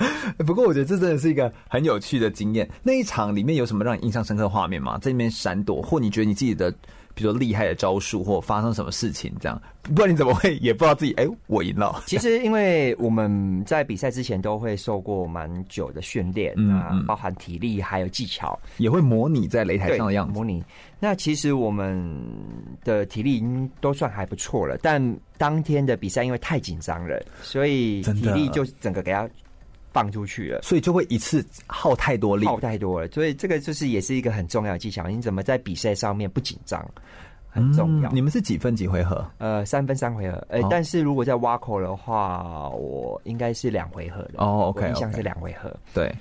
[0.47, 2.69] 不过我觉得这真的是一个很有趣的经验。
[2.83, 4.99] 那一场里面有什么让你印象深刻的画面吗？
[5.01, 6.73] 在里面闪躲，或你觉得你自己的？
[7.15, 12.03] 比如说厉害的招数，或发生什么事情，这样，不然你怎么会也不知道自己哎、欸，我赢了？
[12.07, 20.33] 其实因为我们在比赛之前都会受过蛮久的训练啊，包含体力还有技巧，也会模拟在擂台上的样子。
[20.33, 20.63] 模拟。
[20.99, 22.15] 那其实我们
[22.85, 29.29] 的体力已经都算还不错了，但当天的比赛因为太紧张了，所以体力就整个给他。
[29.93, 33.09] 放出去了，所以就会一次耗太多力，耗太多了。
[33.09, 35.07] 所以这个就是也是一个很重要的技巧。
[35.09, 36.85] 你怎么在比赛上面不紧张，
[37.49, 38.11] 很重要。
[38.11, 39.25] 嗯、你们是几分几回合？
[39.39, 40.37] 呃，三分三回合。
[40.49, 44.35] 呃，哦、但是如果在挖口的话，我应该是两回合的。
[44.39, 45.75] 哦，OK，印象是两回合。
[45.93, 46.13] 对，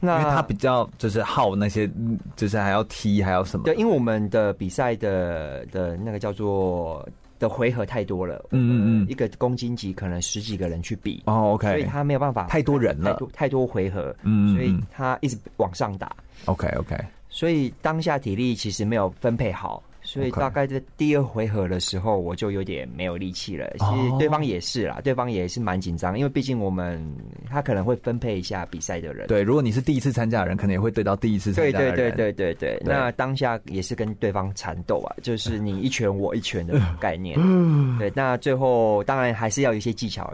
[0.00, 1.88] 那因为他比较就是耗那些，
[2.34, 3.64] 就是还要踢，还要什么？
[3.64, 7.08] 对，因为我们的比赛的的那个叫做。
[7.38, 16.14] 的回合太多了，嗯嗯嗯，一个公斤级可能十几个人去比哦，OK，所以他没有办法太多人了，太多太多回合，嗯，所以他一直往上打
[16.46, 16.96] ，OK OK，
[17.28, 19.82] 所以当下体力其实没有分配好。
[20.06, 23.68] 所以大概在第二回合的时候，我就有点没有力气了。
[23.76, 27.04] 其实对方也是啦，对方也是蛮紧张，因为毕竟我们
[27.50, 29.26] 他可能会分配一下比赛的人。
[29.26, 31.96] 对，如果你是第一次参加的人，可能也会对到第一次参加的人。
[31.96, 32.82] 对对对对对对。
[32.84, 37.36] 那当下也是跟对方缠斗啊，就是你一拳我一拳的概念。
[37.98, 40.32] 对，那最后当然还是要有一些技巧，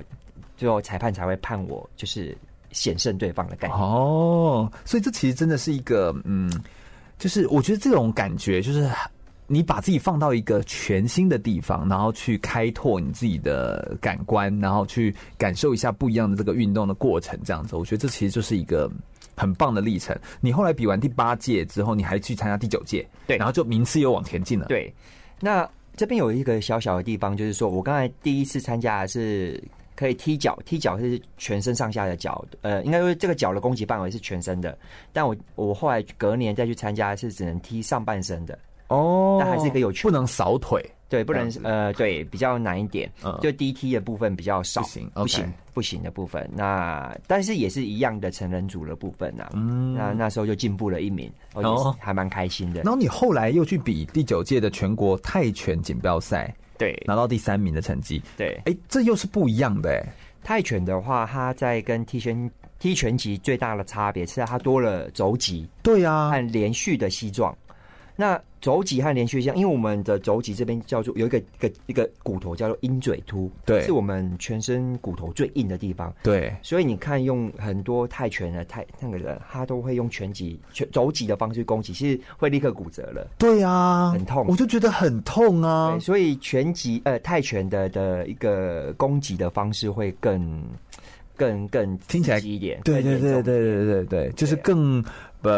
[0.55, 2.37] 最后裁判才会判我就是
[2.73, 3.81] 险胜对方的概念。
[3.81, 6.53] 哦，所以这其实真的是一个嗯，
[7.19, 8.87] 就是我觉得这种感觉就是。
[9.49, 18.91] 你把自己放到一个全新的地方，然后去开拓你自己的感官，然后去感受一下不一样的这个运动的过程，这样子，我觉得这其实就是一个
[19.37, 20.17] 很棒的历程。
[20.41, 24.67] 你后来比完第八届之后，你还去参加第九届，对，然后就名次又往前进了。
[24.67, 24.91] 对，
[25.39, 29.63] 那这边有一个小小的地方，就是说我刚才第一次参加的是
[29.95, 34.79] 可以踢脚，踢脚是全身上下的脚，呃，应该说这个脚的攻击范围是全身的，
[35.13, 38.59] 但我我后来隔年再去参加是只能踢上半身的。
[38.93, 46.49] 哦，但还是一个有趣，不能扫腿，对，不能呃，对，比较难一点，嗯，就 DT 的部分比较少，不行，不行，不行的部分。
[46.55, 52.83] 那但是也是一样的成人组的部分呐，嗯，那那时候就进步了一名，哦，还蛮开心的。
[52.83, 60.03] 然后你后来又去比第九届的全国泰拳锦标赛，对，拿到第三名的成绩，对，哎，这又是不一样的哎。
[60.45, 62.51] 泰拳的话，它在跟踢拳
[62.81, 67.57] 踢拳击最大的差别是它多了肘击，对啊，和连续的膝撞。
[68.15, 76.55] 那肘脊和连续项，因为我们的肘脊这边叫做有一个一个一个骨头叫做鹰嘴突，对，是我们全身骨头最硬的地方，对。
[76.63, 83.27] 所以你看，用很多泰拳的泰那个人，他都会用拳击、拳肘击的方式攻击，其实会立刻骨折了。
[83.39, 85.99] 对啊，很痛，我就觉得很痛啊。
[85.99, 90.63] 所以拳击呃泰拳的的一个攻击的方式会更
[91.35, 95.03] 更更听起来一点，对对对对对对对，就是更。
[95.43, 95.49] 不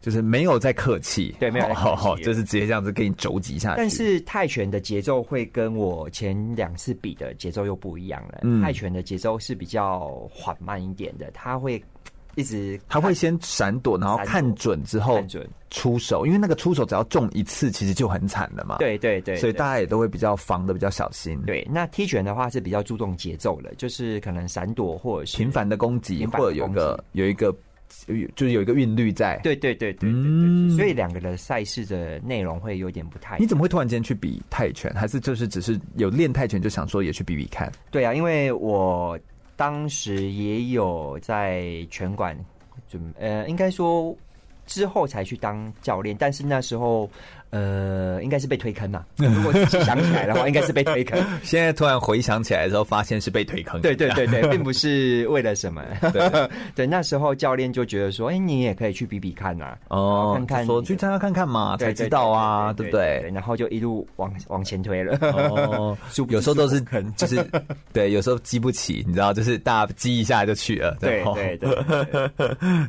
[0.00, 3.76] 就是没有在客气，对，没有在客气，就是直接这样子给你肘击下去。
[3.76, 8.40] 但是泰拳的节奏会跟我前两次比的节奏又不一样了。
[8.42, 11.82] 嗯，泰拳的节奏是比较缓慢一点的，他会
[12.34, 15.22] 一直他会先闪躲，然后看准之后
[15.70, 18.78] 出手，因为那个出手只要中一次，其实就很惨了嘛。
[18.78, 21.40] 对对对，所以大家也都会比较防的比较小心。
[21.42, 27.54] 对，那踢拳的话是比较注重节奏的，就是可能闪躲或者是频繁的攻击，或者有一个有一个。
[28.34, 33.38] 就是有一个韵律在，对对对对对，嗯，所以两个的赛事的内容会有点不太。
[33.38, 34.92] 你怎么会突然间去比泰拳？
[34.94, 37.70] 还是就是只是有练泰拳就想说也去比比看？
[37.90, 39.18] 对啊，因为我
[39.56, 42.36] 当时也有在拳馆
[42.88, 44.16] 准，呃，应该说
[44.66, 47.10] 之后才去当教练，但是那时候。
[47.52, 49.04] 呃，应该是被推坑嘛。
[49.16, 51.22] 如果自己想起来的话，应该是被推坑。
[51.44, 53.78] 现在突然回想起来的时候，发现是被推坑。
[53.82, 55.82] 对对对对， 并不是为了什么。
[56.14, 59.76] 对 对，那时候教练就觉得说，哎，你也可以去比比看呐。
[59.88, 63.30] 哦，看看，说去参加看看嘛，才知道啊，对不对？
[63.34, 65.18] 然后就一路往往前推了。
[65.20, 65.94] 哦，
[66.30, 66.80] 有时候都是
[67.18, 67.46] 就是
[67.92, 70.96] 对，有时候激不起，你知道，就是大家激一下就去了。
[71.00, 71.68] 对对对，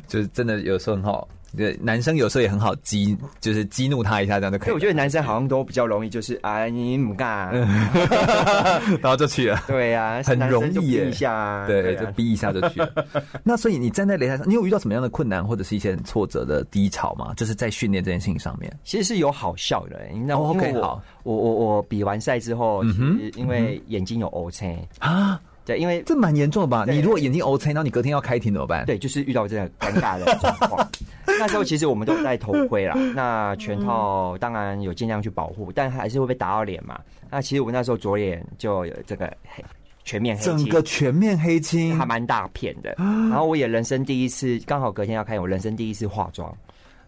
[0.08, 1.28] 就是真的有时候很好。
[1.56, 4.74] 对，男生有时候也很好激，就是激怒他一下，这样就可以。
[4.74, 7.50] 我觉得男生好像都比较容易，就是啊，你不干，
[9.00, 9.62] 然后就去了。
[9.66, 12.92] 对呀，很容易耶，一下，对，就逼一下就去了。
[13.44, 17.32] 那所以你站在擂台上，你有遇到什么样的困难，或者是一些很挫折的低潮吗？
[17.36, 20.00] 就是在训练这件事情上面，其实是有好笑的。
[20.26, 25.40] 那 OK，好，我我我比完赛之后，其实因为眼睛有 O 青啊。
[25.64, 26.84] 对，因为这蛮严重的吧？
[26.86, 28.84] 你如果眼睛 OK，然后你隔天要开庭怎么办？
[28.84, 30.88] 对，就是遇到这个尴尬的状况。
[31.26, 37.00] 那时候其实我们都戴头盔啦，那全套当然有尽量去保护，但还是会被打到脸嘛。
[37.30, 39.64] 那其实我那时候左眼就有这个黑
[40.04, 42.94] 全面黑青，整个全面黑青，还蛮大片的。
[42.98, 46.54] 然后我也人生第一次，刚好隔天要开，我人生第一次化妆，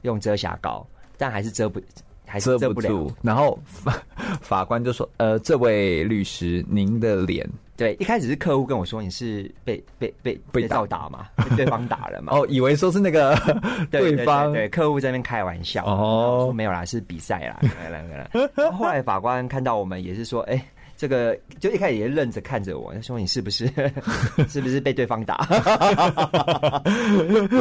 [0.00, 0.84] 用遮瑕膏，
[1.18, 1.78] 但还是遮不，
[2.24, 3.12] 还是遮不住。
[3.20, 4.02] 然后法
[4.40, 12.32] 法官就说：“呃，这位律师，您的脸。”对，一开始是客户跟我说，你是被被被被照打嘛， 被对方打了嘛。
[12.34, 13.36] 哦，以为说是那个
[13.90, 15.84] 对方，对客户在那边开玩笑。
[15.84, 17.58] 哦，说没有啦，是比赛啦。
[17.62, 20.64] 来来来，后来法官看到我们也是说，哎。
[20.96, 23.66] 这个就一开始也愣着看着我，他说：“你是不是
[24.48, 25.46] 是不是被对方打？”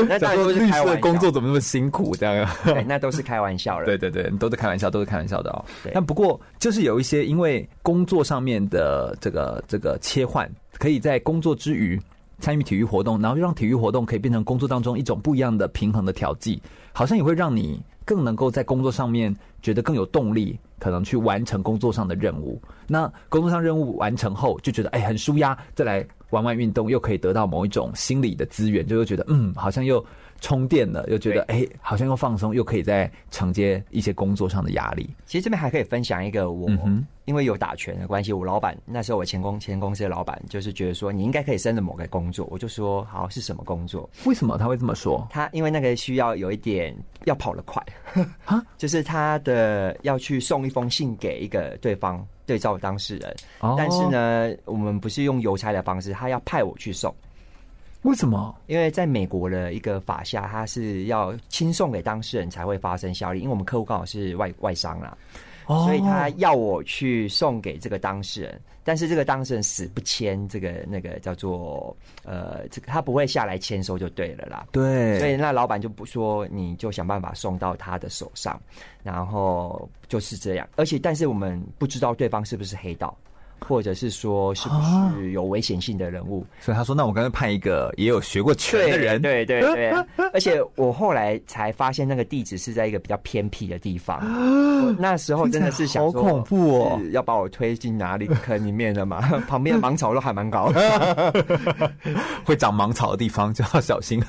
[0.07, 1.01] 那当然都是开玩笑。
[1.01, 2.15] 工作怎么那么辛苦？
[2.15, 3.85] 这样对，那都是开玩笑了。
[3.87, 5.65] 对对对，都是开玩笑，都是开玩笑的哦。
[5.83, 11.99] 对但不过就是有一些因为工作上面的这个这个切换，可以在工作之余
[12.39, 16.61] 参与体育活动，然后让体育活动可以变成工作当中一种不一样的平衡的调剂，
[16.93, 20.57] 好像也会让你更能够在工作上面觉得更有动力。
[20.77, 30.05] 可能去完成工作上的任务，那工作上任务完成后，就觉得哎、很舒压，再来玩玩运动，又可以得到某一种心理的资源，就会觉得嗯，好像又
[30.41, 35.09] 充电了，又觉得哎、欸，好像又放松，又可以再承接一些工作上的压力。
[35.25, 44.09] 其实这边还可以分享一个我，嗯、因为有打拳的关系，我老板那时候我前公前公司的老板就是觉得说你应该可以胜任某个工作，我就说好，是什么工作？
[44.25, 45.25] 为什么他会这么说？
[45.31, 47.81] 他因为那个需要有一点要跑得快
[48.43, 50.65] 啊， 就是他的要去送。
[50.65, 53.35] 一封信给一个对方对照当事人，
[53.77, 57.13] 但是呢，我们不是用邮差的方式，他要派我去送。
[58.05, 58.55] 为什么？
[58.67, 63.39] 因为在美国的一个法下，他是要亲送给当事人才会发生效力。
[63.39, 65.17] 因为我们客户刚好是外外商啦，
[65.65, 68.61] 所以他要我去送给这个当事人。
[68.83, 74.67] 但是这个当事人死不签这个那个叫做呃，这个他不会下来签收就对了啦。
[74.71, 78.61] 对，所以那老板就不说，你就想办法送到他的手上，
[79.01, 80.69] 然后就是这样。
[80.75, 83.17] 而且，但是我们不知道对方是不是黑道。
[83.59, 84.75] 或者是说是不
[85.19, 86.45] 是有危险性的人物？
[86.59, 89.89] 所以他说：“那我刚才派一个也有学过拳的人。”对对对，
[90.33, 94.19] 而且我后来才发现那个地址是在一个比较偏僻的地方。
[94.99, 99.21] 那时候真的是想说，好恐怖哦，要把我推进哪里坑里面的嘛？
[99.47, 100.71] 旁边的芒草都还蛮高，
[102.45, 104.21] 会长芒草的地方就要小心。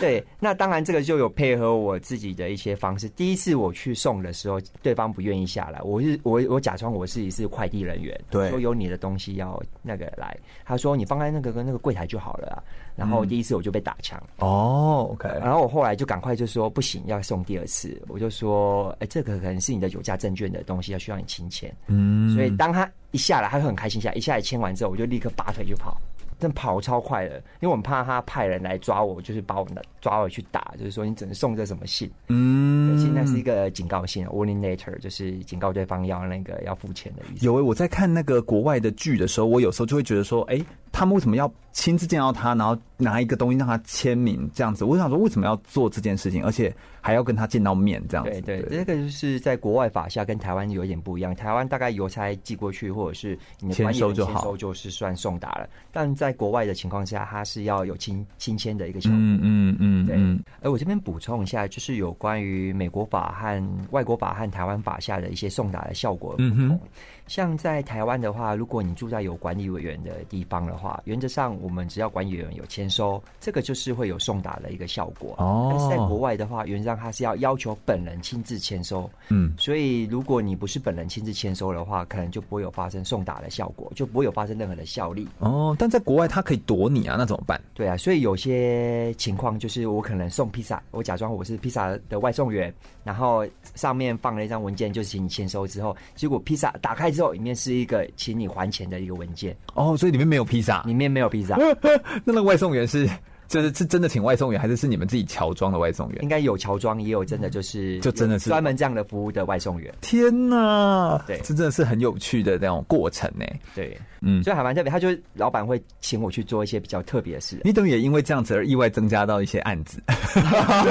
[0.00, 3.08] 对，那当然这个就有配合我自己的一些方式。
[3.10, 8.47] 第一次我去送的时候，对方不愿意下来，我是我我假装我自己是快递人员，对。
[8.60, 12.62] 有你的东西要那个来，他说你放在那个跟那个柜台就好了啊。
[12.96, 15.28] 然后第一次我就被打枪哦，OK。
[15.40, 18.00] 然后我后来就赶快就说不行，要送第二次。
[18.08, 21.72] 我就说，哎，这个可能是你的有价证券的东西，要需要你清签。
[21.86, 25.96] 嗯，所以当他一下来，他会很开心下来，一下来签完之后，我就立刻拔腿就跑。
[26.38, 32.10] 真跑超快的，因为我们怕他派人来抓我，就是把我们抓回去打，就是说你只能送这什么信？
[32.28, 37.46] 嗯，其实那是一个警告信，warning letter，就是警告对方要那个要付钱的意思。
[37.46, 40.64] 有诶，我在看那个国外的剧的时候，我有时候就会觉得说，哎、欸。
[40.90, 44.84] 他们为什么要亲自见到他，然后拿一个东西让他签名这样子？
[44.86, 48.40] 我想说，为什么要做这件事情，而且还要跟他见到面这样子？
[48.42, 51.34] 对对，这个就是在国外法下跟台湾有点不一样。
[51.34, 55.68] 台湾大概邮差寄过去，或者是你签收就好，签收就是算送达了。
[55.92, 59.18] 但在国外的情况下，他是要有亲亲签的一个效果。
[59.18, 60.44] 嗯嗯嗯，对。
[60.62, 66.68] 而我这边补充一下，就是有关于美国法和外国法和台湾法下的一些送达的效果不同。
[66.68, 66.80] 嗯
[67.28, 75.34] 像在台湾的话，如果你住在有管理委员的地方的话，原则上我们只要管理委员有签收，这个就是会有送达的一个效果。
[75.36, 79.10] 哦，但是在国外的话，原则上他是要要求本人亲自签收。
[79.28, 85.28] 嗯，所以如果你不是本人亲自签收的话，可能就不会有发生送达的效果，就不会有发生任何的效力。
[85.40, 87.60] 哦，但在国外他可以躲你啊，那怎么办？
[87.74, 92.72] 对啊，所以有些情况就是我可能送披萨，我假装我是披萨的外送员，
[93.04, 97.08] 然后上面放了一张文件，就是请你签收之后，结果披萨打开。
[97.08, 103.08] 之后里面是一个请你还钱的一个文件哦，所以里面没有披萨，里面没有披萨， 那那个外送员是。
[103.48, 106.22] 就是是真的请外送员，还是是你们自己乔装的外送员？
[106.22, 109.92] 应该有乔装，也有真的就是就真的是专门这样的服务的外送员。
[110.00, 113.44] 天哪，对，这真的是很有趣的那种过程呢。
[113.74, 114.90] 对，嗯，所以还蛮特别。
[114.92, 117.60] 他就老板会请我去做一些比较特别的事。
[117.64, 120.02] 你等于也因为这样子而意外增加到一些案子。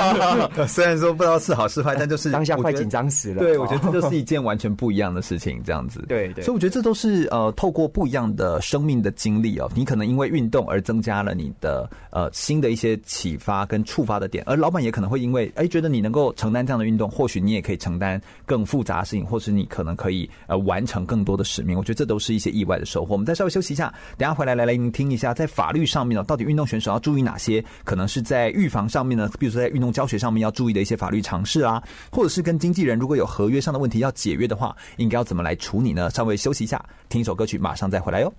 [0.67, 3.39] 虽然说不知道是好是坏，但就是当下快紧张死了。
[3.39, 6.03] 对，我觉得这就是一 件完全不一样的事情，这样子。
[6.07, 6.43] 对对。
[6.43, 21.77] 所以我觉得这都是呃，透过不一样的生命的经历哦，你可能因为运动而增加了你的呃新的一些启发跟触发的点，而老板也可能会因为哎觉得你能够承担这样的运动，或许你也可以承担更复杂的事情，或是你可能可以呃完成更多的使命。
[21.77, 23.15] 我觉得这都是一些意外的收获。
[23.15, 27.61] 我们再稍微休息一下，等下回来来来聆听一下，在法律上面呢，到底运动选手要注意哪些？
[27.83, 36.09] 可能是在预防上面呢，比如说在运动教学上面要注意的一些法律常识啊，或者是跟经纪人如果有合约上的问题要解约的话，应该要怎么来处理呢？
[36.11, 38.33] 稍微休息一下，听一首歌曲，马上再回来哟。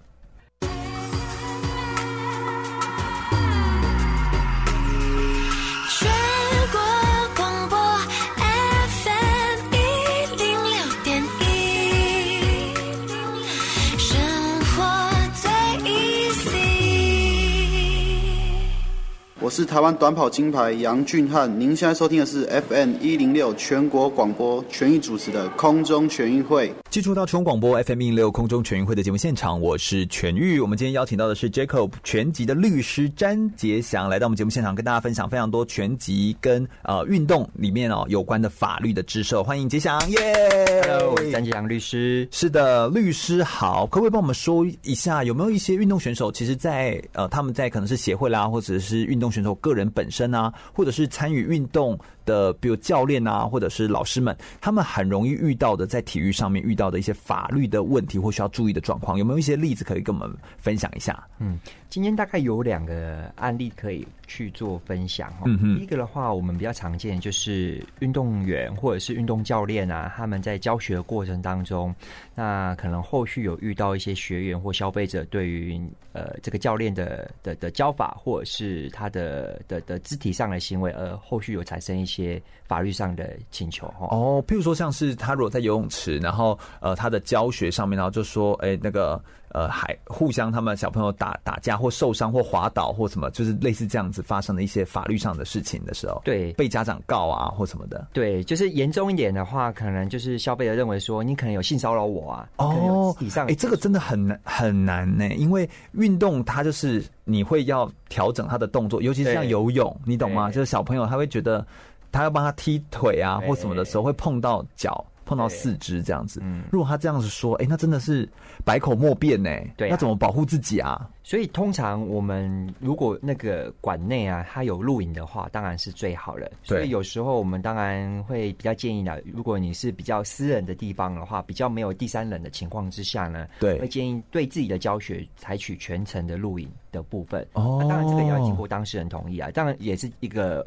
[19.49, 26.71] 我是台湾短跑金牌杨俊翰，您现在收听的是 FM 一零六全国广播全域主持的空中全运会。
[26.91, 30.61] 接触到全国广播 FM 一零六空中全运会的节目现场，我是全域。
[30.61, 39.35] 我们今天邀请到的是 Jacob 全集的律师詹杰祥来到我们节目现场，跟大家分享非常多全集跟呃运动里面哦有关的法律的知识。
[39.41, 40.83] 欢迎杰祥，耶!
[40.87, 42.29] Hello，我是詹杰祥律师。
[42.31, 51.99] 是的，律师好，可不可以帮我们说一下，有没有一些运动选手，其实在呃他们在可能是协会啦，或者是运动选手个人本身啊，或者是参与运动
[52.29, 61.27] 的，比如教练啊，或者是老师们，他们很容易遇到的，在体育上面遇到的一些法律的问题或需要注意的状况，有没有一些例子可以跟我们分享一下？
[61.39, 61.59] 嗯，
[61.89, 65.45] 今天大概有两个案例可以去做分享哈。
[65.47, 71.95] 嗯哼，第一个的话，我们比较常见就是运动员或者是运动教练啊，他们在教学的过程当中，
[72.35, 75.81] 那可能后续有遇到一些学员或消费者对于
[76.13, 82.18] 呃这个教练的的的教法，或者是他的的的肢体上的行为，而后续有产生一些
[82.67, 84.09] 法律上的请求哈。
[84.11, 89.21] 哦，譬如说像是他如果在游泳池，然后呃他的教学上面，然后就说哎、欸、那个。
[89.51, 110.51] 呃，还互相他们小朋友打打架或受伤或滑倒或什么，就是类似这样子发生的一些法律上的事情的时候，对，被家长告啊或什么的，对，就是严重一点的话，可能就是消费者认为说你可能有性骚扰我啊，哦，以上，哎，这个真的很难很难呢，因为运动它就是你会要调整他的动作，尤其是像游泳，你懂吗？
[110.51, 111.67] 就是小朋友他会觉得
[112.13, 115.05] 他要帮他踢腿啊或什么的时候会碰到脚。
[115.29, 118.27] 碰到四肢这样子，嗯，如果他这样子说，哎、欸，那真的是
[118.65, 119.51] 百口莫辩呢。
[119.77, 121.07] 对、啊，那怎么保护自己啊？
[121.23, 126.51] 所以通常我们如果那个馆内啊，它有录影的话，当然是最好了。
[126.63, 137.47] 所以有时候我们当然会比较建议呢，如果你是比较私人的地方的话，比较没有第三人的情况之下呢，对，会建议对自己的教学采取全程的录影的部分。
[137.53, 140.67] 哦，那当然这个也要经过当事人同意啊，当然也是一个。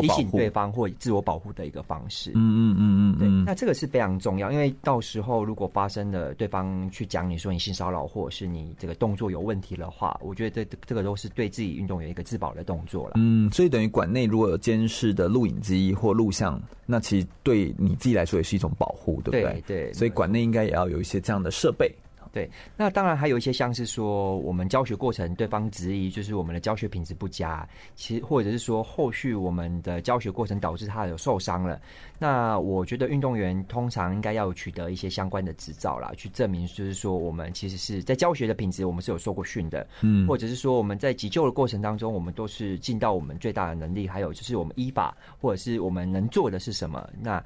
[0.00, 2.30] 提醒对方或自我保护的一个方式。
[2.34, 13.14] 嗯嗯嗯嗯，对，那这个是非常重要，因为到时候如果发生了对方去讲你说你性骚扰，或者是你这个动作有问题的话，我觉得这这个都是对自己运动员一个自保的动作了。
[13.16, 19.62] 嗯，所以等于馆内如果有监视的录影机或录像，那其实对你自己来说也是一种保护，对不对？
[19.66, 21.92] 对，对，所以馆内应该也要有一些这样的设备。
[22.32, 31.78] 对，那当然还有一些像是说我们教学过程对方质疑，就是我们的教学品质不佳，其实或者是说后续我们的教学过程导致他有受伤了。
[32.18, 47.44] 那我觉得运动员通常应该要取得一些相关的执照啦，去证明就是说我们其实是在教学的品质，我们是有受过训的，嗯，或者是说我们在急救的过程当中，我们都是尽到我们最大的能力，还有就是我们依法或者是我们能做的是什么，那。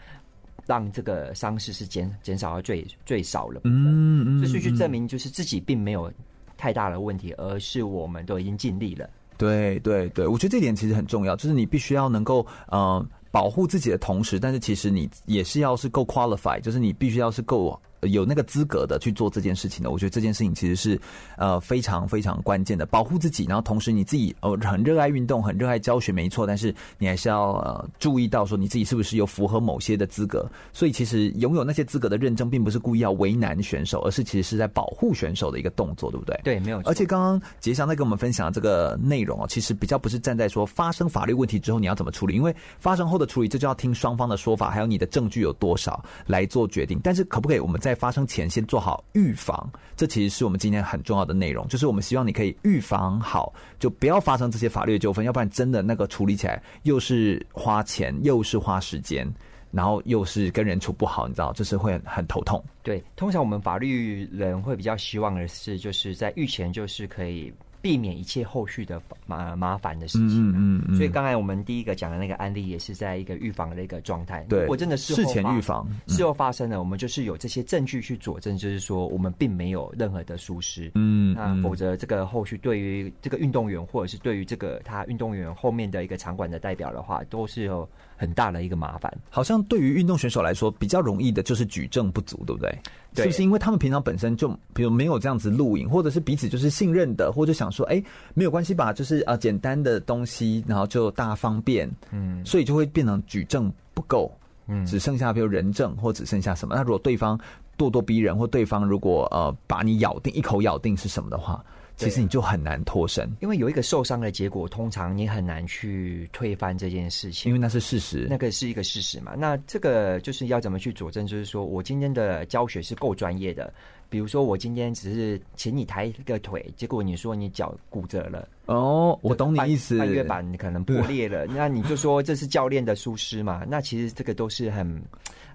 [0.66, 6.12] 让这个伤势是减减少到最最少了，嗯，就是去证明就是自己并没有
[6.56, 9.08] 太大的问题，而是我们都已经尽力了。
[9.38, 17.80] 对对对，我觉得这点其实很重要，就是你必须要能够呃保护自己的同时，但是其实你也是要是够 qualify，就是你必须要是够。
[18.08, 21.00] 有那个资格的去做这件事情的，我觉得这件事情其实是
[21.36, 30.48] 呃非常非常关键的，保护自己，然后同时你自己哦很热爱运动，很热爱教学，没错，但是你还是要呃注意到说你自己是不是有符合某些的资格。
[30.72, 36.38] 所以其实拥有那些资格的认证，并不是故意要为难选手，而是其实是在保护选手的一个动作，对不对？
[36.44, 36.80] 对，没有。
[36.84, 47.00] 而且刚刚杰翔在跟我们分享的这个内容哦，其实比较不是站在说发生法律问题之后你要怎么处理，因为发生后的处理这就要听双方的说法，还有你的证据有多少来做决定。
[47.02, 51.66] 但是可不可以我们在发生前先做好预防，这其实是我们今天很重要的内容。
[51.66, 59.26] 就是我们希望你可以预防好，就不要发生这些法律纠纷，要不然真的那个处理起来又是花钱，又是花时间，
[59.72, 62.62] 然后又是跟人处不好，你知道，就是会很，头痛。
[62.84, 67.52] 对，通常我们法律人会比较希望的是，就是在御前就是可以。
[67.86, 70.50] 避免一切后续的麻麻烦的事情。
[70.50, 74.44] 嗯嗯，所以刚才我们第一个讲的那个案例，也是在一个预防的一个状态。
[74.48, 80.90] 对，我真的是事前预防，事后发生了，我们就是有这些证据去佐证，就是说我们并没有任何的疏失。
[80.96, 89.12] 嗯，那否则这个后续对于这个运动员，或者是对于这个他运动员后面的一个场馆的代表的话，都是有很大的一个麻烦。
[89.30, 92.78] 好像对于运动选手来说，比较容易的就是举证不足，对不对？
[93.14, 98.02] 对，是不是因为他们平常本身就比如没有这样子录影，或者是彼此就是信任的，或者想说，哎，
[98.34, 104.30] 没有关系吧，就是啊简单的东西，然后就大方便，嗯，所以就会变成举证不够，
[104.66, 106.74] 嗯，只剩下比如人证或只剩下什么。
[106.74, 107.38] 那如果对方
[107.78, 111.64] 咄咄逼人，或对方如果呃把你咬定一口咬定是什么的话。
[111.96, 119.34] 其实你就很难脱身，因为有一个受伤的结果，通常你很难去推翻这件事情，因为那是事实，那个是一个事实嘛。
[119.36, 121.26] 那这个就是要怎么去佐证？
[121.26, 123.72] 就是说我今天的教学是够专业的。
[124.08, 128.48] 比如说，我今天只是请你抬一个腿，结果你说你脚骨折了。
[128.66, 133.64] 哦，我懂你意思，半月板可能破裂了， 那你就说这是教练的疏失嘛？
[133.68, 135.02] 那其实这个都是很、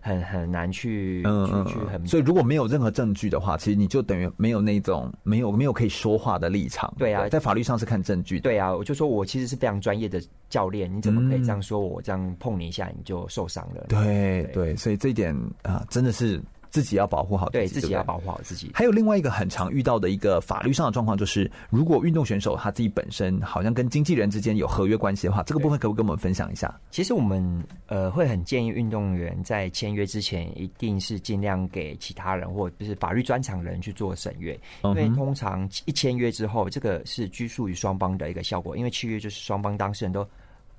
[0.02, 2.06] 很、很难去、嗯、去、去很。
[2.06, 6.94] 所以如果没有任何证据的话，其实你就等于没有那种没有没有可以说话的立场。
[6.98, 8.40] 对啊，在法律上是看证据。
[8.40, 12.02] 对啊，我就说我其实是非常专业的教练，你怎么可以这样说我？
[12.02, 13.86] 这样碰你一下你就受伤了？
[13.88, 16.42] 对对、对，所以这一点啊，真的是。
[16.72, 18.72] 自己要保护好自己，对，自己要保护好自己。
[18.74, 26.74] 还有另外一个很常遇到的一个法律上的状况，就是如果运动选手他自己本身好像跟经纪人之间有合约关系的话，这个部分可不可以跟我们分享一下？
[26.90, 40.26] 其实我们呃会很建议运动员在签约之前，一定是尽量给其他人或者是法律专长人去做审阅，因为通常一签约之后，这个是拘束于双方的一个效果，因为契约就是双方当事人都。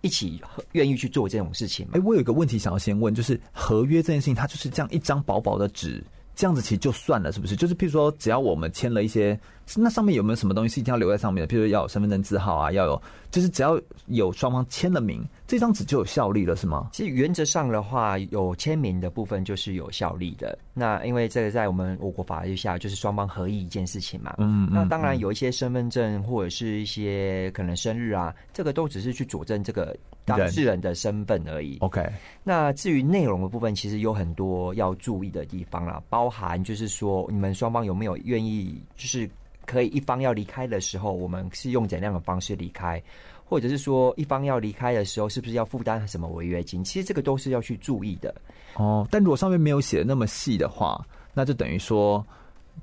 [0.03, 0.43] 一起
[0.73, 1.93] 愿意去做这种事情吗？
[1.95, 6.05] 哎、我有一个问题想要先问，就是合约这件事情，它就是这样一张薄薄的纸，
[6.35, 7.55] 这样子其实就算了，是不是？
[7.55, 9.39] 就是譬如说，只要我们签了一些。
[9.77, 11.55] 那上面有没有什么东西是一定要留在上面的？
[11.55, 16.91] 譬如要有身份证字号啊，要有，就是只要有双方签了名，这张纸就有效力了，是吗？
[16.93, 20.59] 其实原则上的话，有签名的部分就是有效力的。
[20.75, 24.35] 那因为这个在我们我国法律下，就是双方合意一件事情嘛。
[24.39, 24.75] 嗯，嗯，嗯。
[24.75, 31.79] 那当然有一些身份证或者是一些可能生日啊，这个都只是去佐证这个当事人的身份而已。
[31.79, 32.05] OK。
[32.43, 39.29] 那至于内容的部分，其实有很多要注意的地方啦，包含就是说你们双方有没有愿意就是。
[39.65, 43.01] 可以一方要离开的时候，我们是用怎样的方式离开，
[43.45, 46.83] 或者是说一方要离开的时候，是不是要负担什么违约金？
[46.83, 48.35] 其实这个都是要去注意的。
[48.75, 51.01] 哦，但如果上面没有写的那么细的话，
[51.33, 52.27] 那就等于说。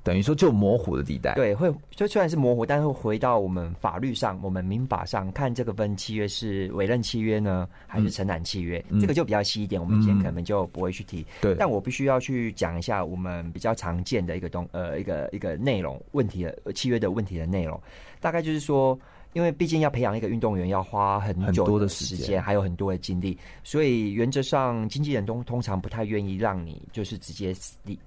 [0.02, 11.26] 等于说就模糊的地带，对，会就虽然是模糊，但是回到我们法律上，我们民法上看这个份契约是委任契约呢，还是承揽契约，嗯，这个就比较细一点，我们以前可能就不会去提。
[11.42, 17.78] 对，但我必须要去讲一下我们比较常见的一个东呃一个一个内容问题的契约的问题的内容，
[18.20, 18.98] 大概就是说，
[19.34, 27.98] 因为毕竟要培养一个运动员要花很久的时间，还有很多的精力，所以原则上经纪人都通常不太愿意让你就是直接离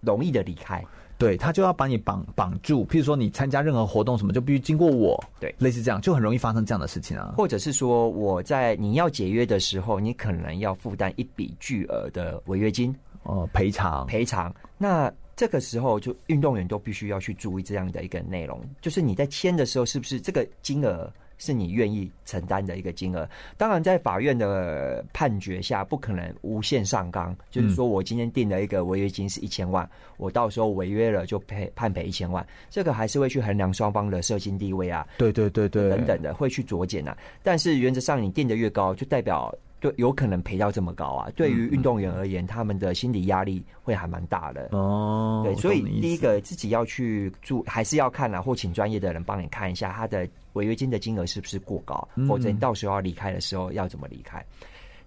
[0.00, 0.82] 容易的离开。
[1.22, 7.34] 对，他就要把你绑绑住，譬如说你参加任何活动什么，就必须经过我，对，类似这样，就很容易发生这样的事情啊。
[7.36, 12.92] 或者是说，我在你要解约的时候，你可能要负担一笔巨额的违约金，
[13.22, 14.52] 哦，赔偿，赔偿。
[14.76, 21.08] 那这个时候就运动员都必须要去注意这样的一个内容，就是你在签的时候是不是这个金额。
[21.38, 23.28] 是你愿意承担的一个金额。
[23.56, 27.36] 当然，在法院的判决下，不可能无限上纲。
[27.50, 32.46] 就是说我今天定了一个违约金是一千万，我到时候违约了就赔判赔一千万。
[32.70, 37.16] 这个还是会去衡量双方的社经地位啊，对对对对，等等的会去酌减啊。
[37.42, 39.52] 但是原则上，你定的越高，就代表。
[39.82, 41.28] 对，有可能赔到这么高啊！
[41.34, 45.42] 对于运动员而言，嗯、他们的心理压力会还蛮大的哦。
[45.44, 54.40] 对，所以第一个自己要去注，还是要看啊，或请专业的人帮你看一下他的违约金的金额是不是过高，嗯、否则你到时候要离开的时候要怎么离开？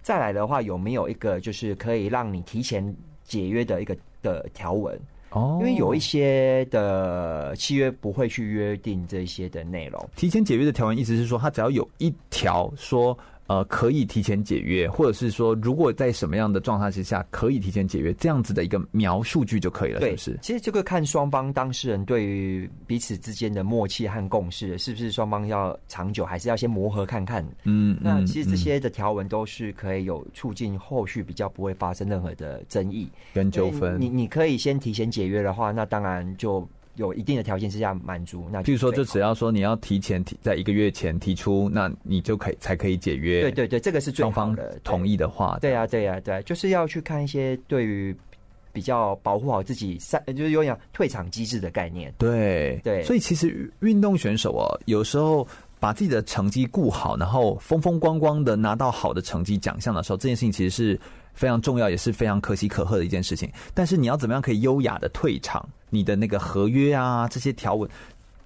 [0.02, 4.94] 再来的话，有没有一个就是可以让你提前解约的一个的条文？
[5.30, 10.06] 哦，因为有一些的契约不会去约定这些的内容。
[10.16, 13.16] 提前解约的条文意思是说，他只要有一条说。
[13.46, 20.38] 呃，可以提前解约，或者是说，如果在什么样的状态之下可以提前解约，这样子的一个描述句就可以了，是不是？
[20.42, 27.46] 其实这个看双方当事人对于彼此之间的默契和共识，是不是双方要长久，还是要先磨合看看？
[27.64, 34.00] 嗯，那其实这些的条文都是可以有促进后续比较不会发生任何的争议跟纠纷。
[34.00, 36.66] 你你可以先提前解约的话，那当然就。
[36.96, 43.42] 有一定的条件之下满足，那譬如说，就只要说你要提前提在一个月前提出，那你就可以才可以解约。
[43.42, 45.58] 对对对，这个是双方同意的话。
[45.60, 48.16] 对呀对呀对，就是要去看一些对于
[48.72, 52.12] 比较保护好自己，三就是有点退场机制的概念。
[52.18, 55.46] 对对，所以其实运动选手啊，有时候
[55.86, 61.00] 把自己的成绩顾好，然后风风光光的拿到好的成绩奖项的时候，这件事情其实是。
[61.38, 63.52] 非常重要，也是非常可喜可贺的一件事情。
[63.74, 65.62] 但是你要怎么样可以优雅的退场？
[65.90, 67.86] 你的那个合约啊，这些条文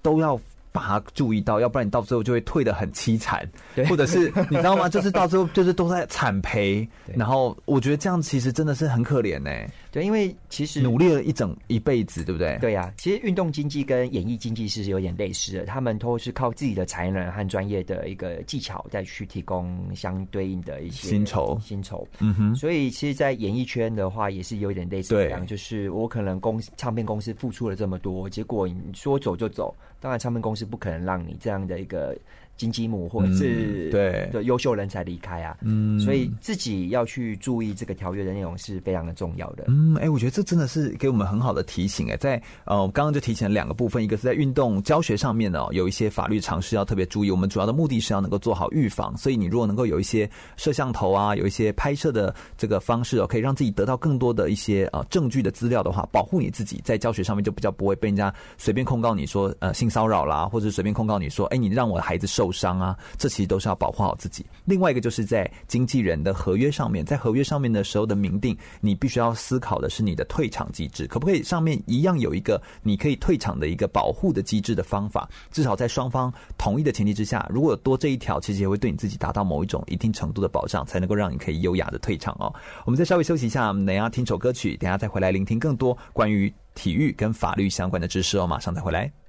[0.01, 0.37] 都要
[0.73, 3.49] 把它注意到，要不然你到最后就会退的很凄惨，
[3.87, 4.89] 或者是 你知道吗？
[4.89, 6.85] 就是到最后就是都在惨赔。
[7.15, 9.49] 然后我觉得这样其实真的是很可怜呢。
[9.91, 12.57] 对，因为其实努力了一整一辈子，对不对？
[12.61, 21.59] 对呀、啊，其实运动经济跟演艺经济是有点类似的，他们都是靠自己的才能和专业的一个技巧，再去提供相对应的一些薪酬。
[21.61, 22.55] 薪酬，嗯哼。
[22.55, 32.17] 所以其实，在演艺圈的话，也是有点类似这样，对就是我可能公唱片公司付出了这么多，结果你说走就走，当然唱片公司不可能让你这样的一个。
[32.61, 39.63] 金鸡母或者是对的优秀人才离开啊，嗯，所以自己要去注意这个条约的内容是非常的重要的。
[39.67, 47.31] 嗯，哎、欸，我觉得这真的是给我们很好的提醒哎，在呃刚刚就提醒了两个部分，一个是在运动教学上面呢，有一些法律常识要特别注意。
[47.31, 64.45] 我们主要的目的是要能够做好预防，所以你如果能够有一些摄像头啊，有一些拍摄的这个方式哦，可以让自己得到更多的一些呃证据的资料的话，保护你自己在教学上面就比较不会被人家随便控告你说呃性骚扰啦，或者随便控告你说哎、欸、你让我的孩子受伤啊，这其实都是要保护好自己。
[64.65, 75.29] 另外一个就是在经纪人的合约上面，在合约上面的时候的明定，你必须要思考的是你的退场机制，可不可以上面一样有一个你可以退场的一个保护的机制的方法？
[75.51, 82.53] 至少在双方同意的前提之下，如果多这一条，其实也会对你自己达到某一种一定程度的保障，才能够让你可以优雅的退场哦。
[82.85, 88.47] 我们再稍微休息一下，等下听首歌曲，等下再回来聆听更多关于体育跟法律相关的知识哦。
[88.47, 89.20] 马上再回来。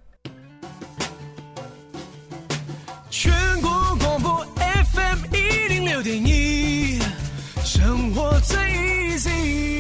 [3.13, 6.99] 全国广播 fm 一零六点一
[7.63, 9.72] 生活最 easy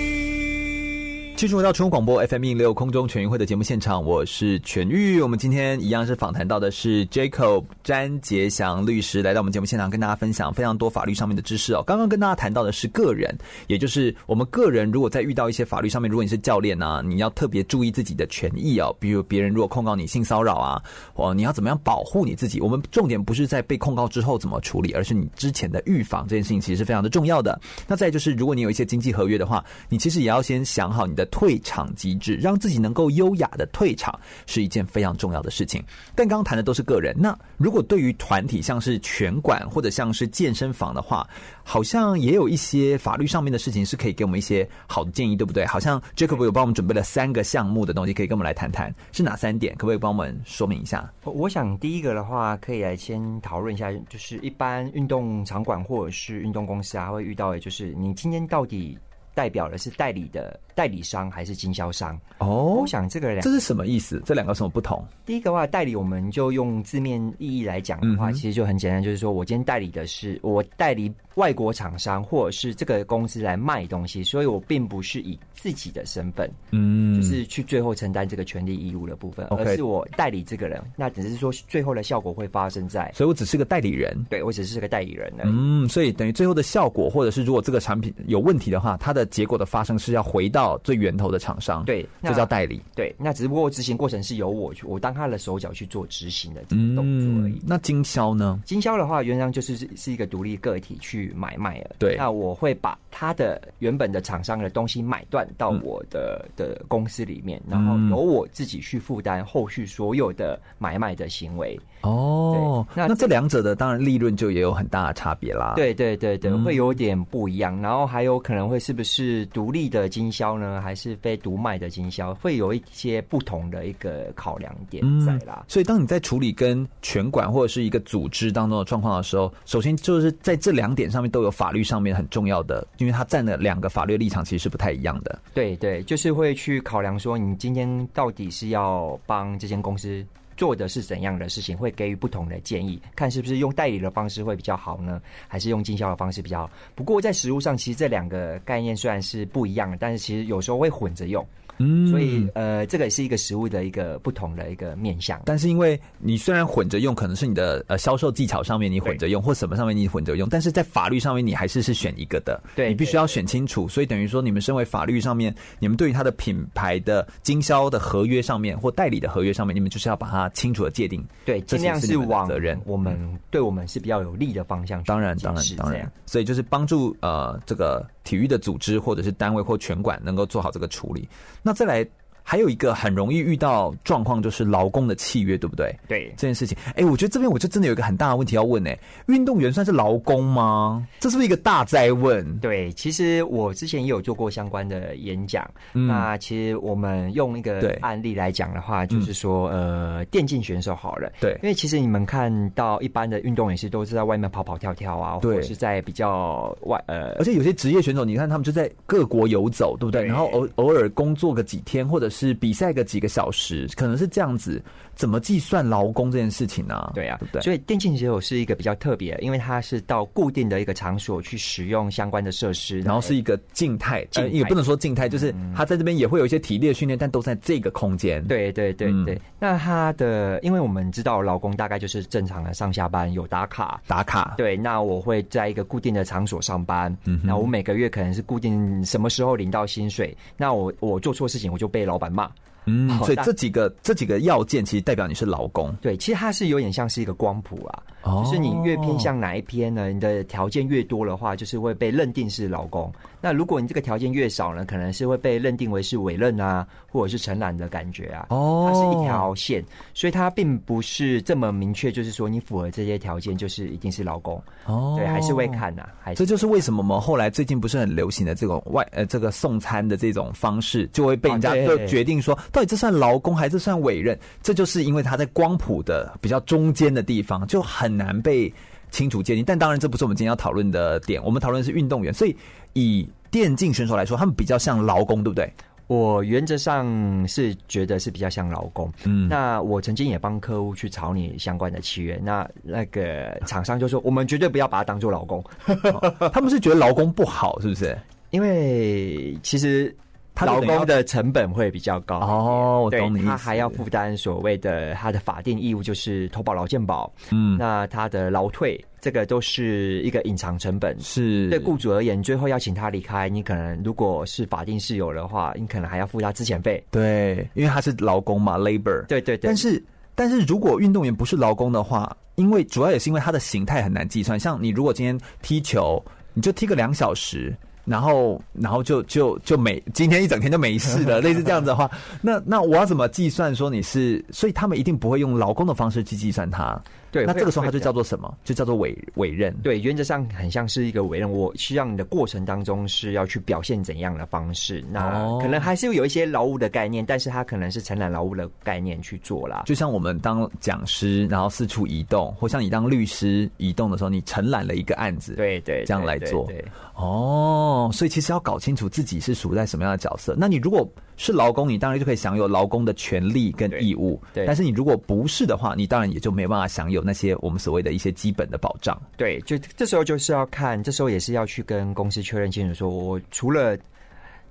[1.42, 5.20] 继续回到全国广播 FM 一六空中全运会的节目现场，我是全玉。
[5.20, 11.82] 我们今天一样是访谈到的是 Jacob 詹杰祥律师，来到我们节目现场跟大家分享非常多法律上面的知识哦。
[11.84, 13.36] 刚刚跟大家谈到的是个人，
[13.66, 18.94] 也就是我们个人如果在遇到一些法律上面，如果你是教练啊，你要特别注意自己的权益哦。
[19.00, 20.80] 比如别人如果控告你性骚扰啊，
[21.14, 22.60] 哦，你要怎么样保护你自己？
[22.60, 27.60] 我们重点不是在被控告之后怎么处理，而是你之前的预防这件事情其实是非常的重要的。
[27.88, 31.28] 那再就是，如果你有一些经济合约的话，你其实也要先想好你的。
[31.32, 34.16] 退场机制，让自己能够优雅的退场，
[34.46, 35.82] 是一件非常重要的事情。
[36.14, 41.26] 但刚刚谈的都是个人，那如果对于团体，像是拳馆或者像是健身房的话，
[41.64, 45.64] 好像也有一些法律上面的事情是可以给我们一些好的建议，对不对？
[45.66, 49.74] 好像 Jacob 有帮我们准备了三个项目的东西，可以跟我们来谈谈，是哪三点？
[49.76, 51.10] 可不可以帮我们说明一下？
[51.24, 58.98] 我想第一个的话，可以来先讨论一下，就是一般运动场馆或者是运动公司啊，会遇到的就是你今天到底
[59.34, 60.60] 代表的是代理的。
[60.74, 62.14] 代理商还是经销商？
[62.38, 64.22] 哦，oh, 我想这个两这是什么意思？
[64.24, 65.04] 这两个有什么不同？
[65.24, 90.61] 第一个话，代理我们就用字面意义来讲的话，嗯、其实就很简单，就是说我今天代理的是我代理外国厂商或者是这个公司来卖东西，所以我并不是以自己的身份，嗯，就是去最后承担这个权利义务的部分.而是我代理这个人，那只是说最后的效果会发生在，所以我只是个代理人，对，我只是个代理人，嗯，所以等于最后的效果，或者是如果这个产品有问题的话，它的结果的发生是要回到。
[90.62, 92.80] 到最源头的厂商，对，这叫代理。
[92.94, 97.54] 对，那只不过执行过程是由我去，我当他的手脚去做执行的这个动作而已。
[97.54, 98.60] 嗯、那经销呢？
[98.64, 101.96] 经销的话，原则上就是是一个独立个体去买卖了。
[101.98, 111.76] 对，那我会把他的原本的厂商的东西买断到我的、嗯、的公司里面，然后由我自己去负担后续所有的买卖的行为。
[112.02, 115.74] 哦，那那这两者的当然利润就也有很大的差别啦。
[115.76, 117.76] 对对对对，会有点不一样。
[117.80, 120.80] 嗯、然后还有可能会是不是独立的经销呢？
[120.80, 122.34] 还是非独卖的经销？
[122.34, 125.58] 会有一些不同的一个考量点在啦。
[125.60, 135.38] 嗯、所以当你在处理跟全管或者是一个组织当中的状况的时候，首先就是在这两点上面都有法律上面很重要的，因为它占的两个法律立场其实是不太一样的。
[135.54, 140.24] 对对，就是会去考量说，你今天到底是要帮这间公司。
[140.56, 146.70] 做的是怎样的事情，会给予不同的建议，看是不是用代理的方式会比较好呢，还是用经销的方式比较好？
[146.94, 151.46] 不过在实物上，其实这两个概念虽然是不一样，但是其实有时候会混着用。
[151.78, 155.40] 嗯，所以呃，这个也是一个食物的一个不同的一个面向。
[155.44, 162.62] 但是因为你虽然混着用，可能是你的呃销售技巧上面你混着用，或什么上面你混着用，但是在法律上面你还是是选一个的。
[162.76, 163.88] 对，你必须要选清楚。
[163.88, 171.24] 所以等于说，你们身为法律上面，你们对于它的品牌的经销的合约上面或代理的合约上面，你们就是要把它清楚的界定。
[171.44, 175.02] 对，尽量是往责任，我们对我们是比较有利的方向。
[175.04, 176.10] 当然，当然，当然。
[176.26, 181.28] 所以就是帮助呃这个体育的组织或者是单位或拳馆能够做好这个处理。
[181.62, 182.06] 那再来。
[182.42, 185.94] 还有一个很容易遇到状况，就是劳工的契约，对不对？
[186.08, 191.06] 对这件事情，哎，我觉得这边我就真的有一个很大的问题要问，哎，运动员算是劳工吗？
[191.20, 192.58] 这是不是一个大灾问？
[192.58, 195.68] 对，其实我之前也有做过相关的演讲。
[195.94, 210.22] 嗯、那其实我们用一个案例来讲的话，就是说，嗯、呃，电竞选手好了，对，因为其实你们看到一般的运动员是都是在外面跑跑跳跳啊，对或者是在比较外呃，而且有些职业选手，你看他们就在各国游走，对不对？
[210.22, 214.82] 对然后偶偶尔工作个几天，或者是比赛个几个小时，可能是这样子。
[215.14, 217.12] 怎么计算劳工这件事情呢、啊？
[217.14, 217.60] 对啊，对不对？
[217.60, 228.42] 所以电竞选手是一个比较特别，因为它是到固定的一个场所去使用相关的设施，然后是一个静态，呃，也不能说静态，就是他在这边也会有一些体力的训练，但都在这个空间。
[228.46, 229.34] 对对对对。
[229.34, 234.54] 嗯、那他的，因为我们知道劳工大概就是正常的上下班有打卡，打卡。
[234.56, 242.48] 对，那我会在一个固定的场所上班，嗯哼，那我每个月可能是固定什么时候领到薪水，那我我做错事情我就被老板骂。
[242.84, 245.94] 嗯，所以这几个这几个要件其实代表你是劳工。
[246.00, 253.12] 对，其实它是有点像是一个光谱啊，哦、就是你越偏向哪一边呢，你的条件越多的话，就是会被认定是劳工。
[253.40, 258.46] 那如果你这个条件越少呢，可能是会被认定为是委任啊，或者是承揽的感觉啊。
[258.50, 264.62] 哦，它是一条线，所以它并不是这么明确，就是说你符合这些条件就是一定是劳工。
[264.86, 266.08] 哦，对，还是会看呐、啊。
[266.20, 274.36] 还是这就是为什么我们后来最近不是很流行的这种外呃这个送餐的这种方式，就会被人家就决定说，到底这算劳工还是算委任？
[274.62, 278.72] 这就是因为他在光谱的比较中间的地方，就很难被
[279.10, 279.64] 清楚界定。
[279.64, 281.40] 但当然，这不是我们今天要讨论的点。
[281.44, 282.56] 我们讨论的是运动员，所以。
[282.94, 285.72] 以电竞选手来说，他们比较像劳工，对不对？
[286.08, 289.10] 我原则上是觉得是比较像劳工。
[289.24, 295.64] 嗯，那我曾经也帮客户去草拟相关的契约，那那个厂商就说，我们绝对不要把它当做劳工。
[295.86, 298.14] 哦，他们是觉得劳工不好，是不是？
[298.50, 300.14] 因为其实。
[300.60, 303.42] 劳工的成本会比较高哦，我懂你。
[303.42, 307.32] 他还要负担所谓的他的法定义务，就是投保劳健保。
[307.50, 311.18] 嗯，那他的劳退，这个都是一个隐藏成本。
[311.20, 317.02] 是对雇主而言，最后要请他离开，你可能如果是法定室友的话，你可能还要付他资遣费。
[317.10, 319.26] 对，因为他是劳工嘛，labor。
[319.26, 319.68] 对对对。
[319.68, 320.02] 但是，
[320.34, 324.60] 但是如果运动员不是劳工的话，因为主要也是因为他的形态很难计算。
[324.60, 326.22] 像你如果今天踢球，
[326.52, 327.74] 你就踢个两小时。
[328.04, 334.44] 然后，然后就就就没今天一整天就没事了， 类似这样子的话，那那我要怎么计算说你是？
[334.50, 337.00] 所以他们一定不会用劳工的方式去计算它。
[337.32, 338.54] 对，那这个时候它就叫做什么？
[338.62, 339.74] 就叫做委委任。
[339.82, 341.50] 对，原则上很像是一个委任。
[341.50, 345.02] 我希望你的过程当中是要去表现怎样的方式？
[345.10, 349.84] 那可能还是有一些劳务的概念，但是它可能是承揽劳务的概念去做啦。
[349.86, 356.66] 就像我们当讲师，然后四处移动，或像你当律师移动的时候，你承揽了一个案子，对对，这样来做。
[356.66, 360.54] 对，对，对，对，哦，所以其实要搞清楚自己是属在什么样的角色。
[360.58, 364.40] 那你如果是劳工，你当然就可以享有劳工的权利跟义务。
[364.52, 369.20] 对，对，但是你如果不是的话，你当然也就没办法享有那些我们所谓的一些基本的保障。
[369.36, 373.98] 对，就这时候就是要看，这时候也是要去跟公司确认清楚，说我除了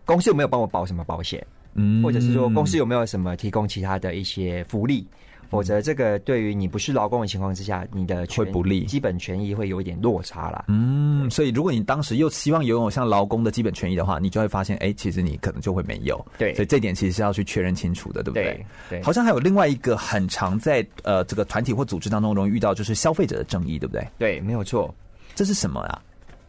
[0.06, 5.06] 公司有没有帮我保什么保险，嗯，或者是说公司有没有什么提供其他的一些福利。
[5.52, 10.66] 否则这个对于你不是劳工的情况之下，你的会不利，基本权益会有一点落差啦。
[10.70, 16.26] 嗯，所以如果你当时又希望拥有像劳工的基本权益的话，你就会发现，哎，其实你可能就会没有。
[16.38, 18.44] 对，所以这点其实是要去确认清楚的，对不对？
[18.90, 24.08] 对，对，好像还有另外一个很常在呃这个团体或组织当中容易遇到，就是消费者的争议，对不对？
[24.18, 24.94] 对，没有错。
[25.36, 26.02] 这是什么啊？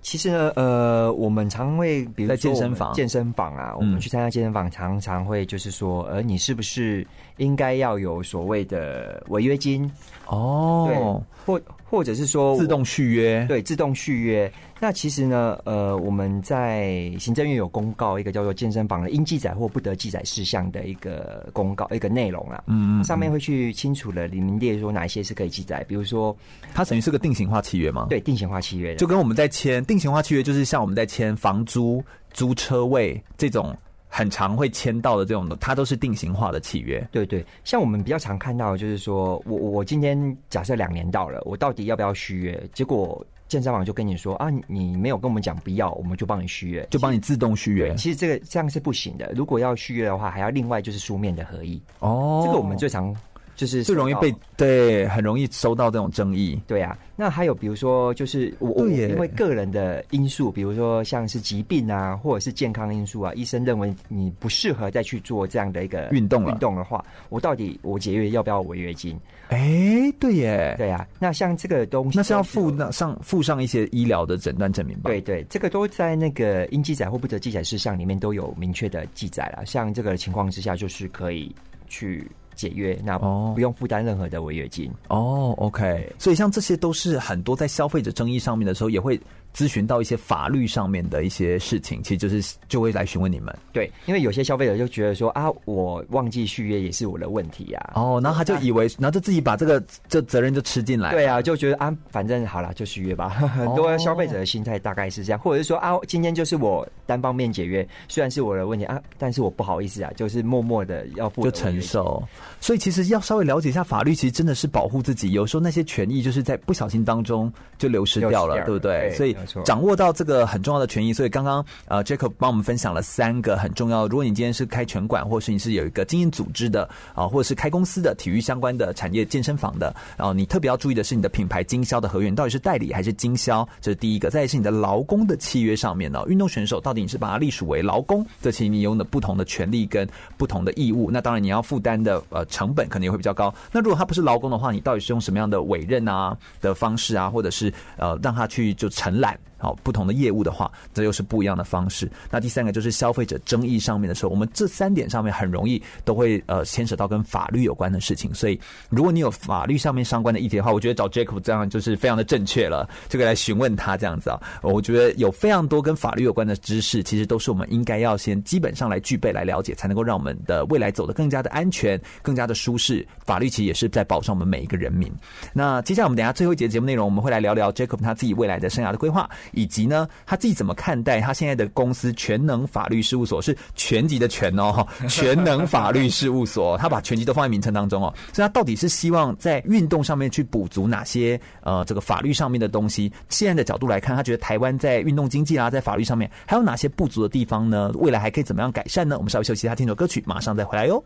[0.03, 9.91] 其实呢，呃，我们常会，比如说在健身房，健身房啊，我们去参加健身房，常常会就是说，呃，你是不是应该要有所谓的违约金？
[10.27, 10.99] 哦，对，
[11.45, 14.51] 或或者是说自动续约，对，自动续约。
[14.81, 26.37] 那其实呢，呃，我们在行政院有公告一个叫做健身房的应记载或不得记载事项的一个公告，一个内容啊，嗯，嗯嗯，上面会去清楚的里面列说哪一些是可以记载，比如说，
[26.75, 28.07] 它等于是个定型化契约吗？
[28.09, 32.03] 对，定型化契约，就跟我们在签定型化契约，就是像我们在签房租、
[32.33, 33.77] 租车位这种
[34.15, 37.03] 很常会签到的这种的，它都是定型化的契约。
[37.11, 42.63] 对对，像我们比较常看到的就是说我我今天假设两年到了，我到底要不要续约？
[42.75, 43.27] 结果。
[43.49, 47.95] 健身房就跟你说啊，你没有跟我们讲不要，我们就帮你续约，就帮你自动续约。
[47.97, 51.79] 其实这个这样是不行的，如果要续约的话，还要另外就是书面的合意。
[51.99, 53.15] 哦，这个我们最常
[53.55, 56.61] 就是最容易被对，很容易收到这种争议。
[56.67, 56.97] 对啊。
[57.15, 69.17] 那还有比如说，就是我我因为个人的因素，比如说像是疾病啊，或者是健康因素啊，医生认为你不适合再去做这样的一个运动运动的话，我到底我解约要不要违约金？
[69.51, 71.07] 哎、欸，对耶，对啊。
[71.21, 75.11] 那像这个东西，那是要附那上附上一些医疗的诊断证明吧？
[75.11, 79.65] 对对，这个都在那个应记载或不得记载事项里面都有明确的记载了。
[79.65, 81.55] 像这个情况之下，就是可以
[81.87, 82.27] 去。
[82.55, 85.55] 解约，那不用负担任何的违约金哦。
[85.59, 89.21] OK，所以像这些都是很多在消费者争议上面的时候也会。
[89.55, 93.55] 咨询到一些法律上面的一些事情，其实就是就会来询问你们。
[93.73, 98.01] 对，因为有些消费者就觉得说啊，我忘记续约也是我的问题呀、啊。
[98.01, 101.11] 哦，然后他就以为，然后就自己把这个这责任就吃进来。
[101.13, 103.29] 对啊，就觉得啊，反正好了，就续约吧。
[103.29, 112.23] 很多消费者的心态大概是这样，或者是说啊，今天就是我单方面解约，虽然是我的问题啊，但是我不好意思啊，就是默默的要负责就承受。
[112.61, 115.33] 所以其实要稍微了解一下法律，其实真的是保护自己。
[115.33, 119.09] 有时候那些权益就是在不小心当中就流失掉了，对不对？
[119.09, 119.37] 对，所以。
[119.65, 124.07] 掌握到这个很重要的权益，所以刚刚呃，Jacob 帮我们分享了三个很重要。
[124.07, 134.31] 如果你今天是开拳馆，或是你是有一个经营组织的啊，或者是开公司的体育相关的产业健身房的，然后你特别要注意的是你的品牌经销的合约，你到底是代理还是经销，这是第一个。
[134.31, 141.11] 再是你的劳工的契约上面呢，运动选手到底你是把它隶属为劳工，这其实你有的不同的权利跟不同的义务。
[141.11, 143.55] 那当然你要负担的呃成本可能也会比较高。
[143.71, 149.32] 那如果他不是劳工的话，你到底是用什么样的委任啊的方式啊，或者是呃让他去就承揽？
[149.33, 149.52] that.
[149.63, 152.11] 好，不同的业务的话，这又是不一样的方式。
[152.33, 158.35] 那第三个就是消费者争议上面的时候，我们这三点上面很容易都会呃牵扯到跟法律有关的事情。
[158.35, 158.59] 所以，
[158.91, 164.41] 如果你有法律上面相关的议题的话，我觉得找 Jacob 这样就是非常的正确了，就可以来询问他这样子啊。
[164.63, 173.07] 我觉得有非常多跟法律有关的知识，其实都是我们应该要先基本上来具备来了解，才能够让我们的未来走得更加的安全、更加的舒适。
[173.25, 175.13] 法律其实也是在保障我们每一个人民。
[175.53, 179.29] 那接下来我们等一下最后一节节目内容，我们会来聊聊 Jacob 他自己未来的生涯的规划。
[179.53, 193.13] 以及呢，他自己怎么看待他现在的公司全能法律事务所，是全级的全哦， 全能法律事务所，他把全级都放在名称当中哦，所以他到底是希望在运动上面去补足哪些呃这个法律上面的东西？
[193.29, 197.91] 现在的角度来看，他觉得台湾在运动经济啊，在法律上面还有哪些不足的地方呢？
[197.95, 199.17] 未来还可以怎么样改善呢？
[199.17, 201.03] 我们稍微休息一下，听首歌曲，马上再回来哟。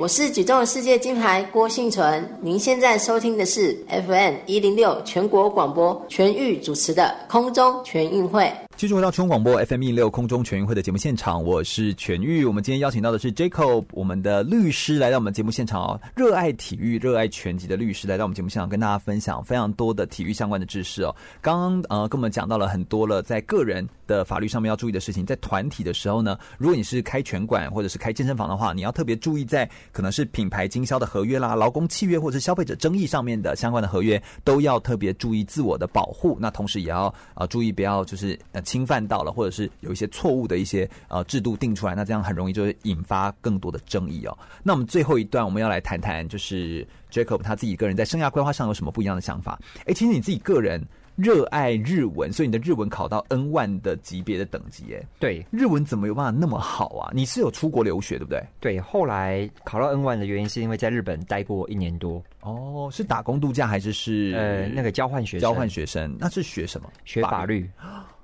[0.00, 3.76] 我是举重世界金牌郭幸存，您现在收听的是
[4.06, 8.50] FM 一零六全国广播全域主持的空中全运会。
[8.80, 12.46] 继续回到全广播 FM 一六空中全运会的节目现场，我是全玉。
[12.46, 21.14] 我们今天邀请到的是 Jacob，我们的律师来到我们节目现场哦，热爱体育、热爱拳击的律师来到我们节目现场，跟大家分享非常多的体育相关的知识哦。
[21.42, 36.38] 刚刚呃跟我们讲到了很多了，在个人的法律上面要注意的事情，在团体的时候呢，如果你是开拳馆或者是开健身房的话，你要特别注意在可能是品牌经销的合约啦、劳工契约或者是消费者争议上面的相关的合约，都要特别注意自我的保护。
[36.40, 38.62] 那同时也要呃注意不要就是呃。
[38.70, 44.38] 侵犯到了，或者是有一些错误的一些呃制度定出来，那这样很容易就会引发更多的争议哦。
[44.62, 49.58] 那我们最后一段我们要来谈谈，就是 Jacob 他自己个人在生涯规划上有什么不一样的想法？
[49.86, 50.80] 哎，其实你自己个人
[51.16, 57.10] 热爱日文，所以你的日文考到 N 万的级别的等级，哎，对，日文怎么有办法那么好啊？
[57.12, 58.40] 你是有出国留学对不对？
[58.60, 62.22] 对，后来考到 N 万的原因是因为在日本待过一年多。
[62.42, 65.40] 哦，是打工度假还是是呃那个交换学生？
[65.40, 66.88] 交换学生，那是学什么？
[67.04, 67.68] 学法律。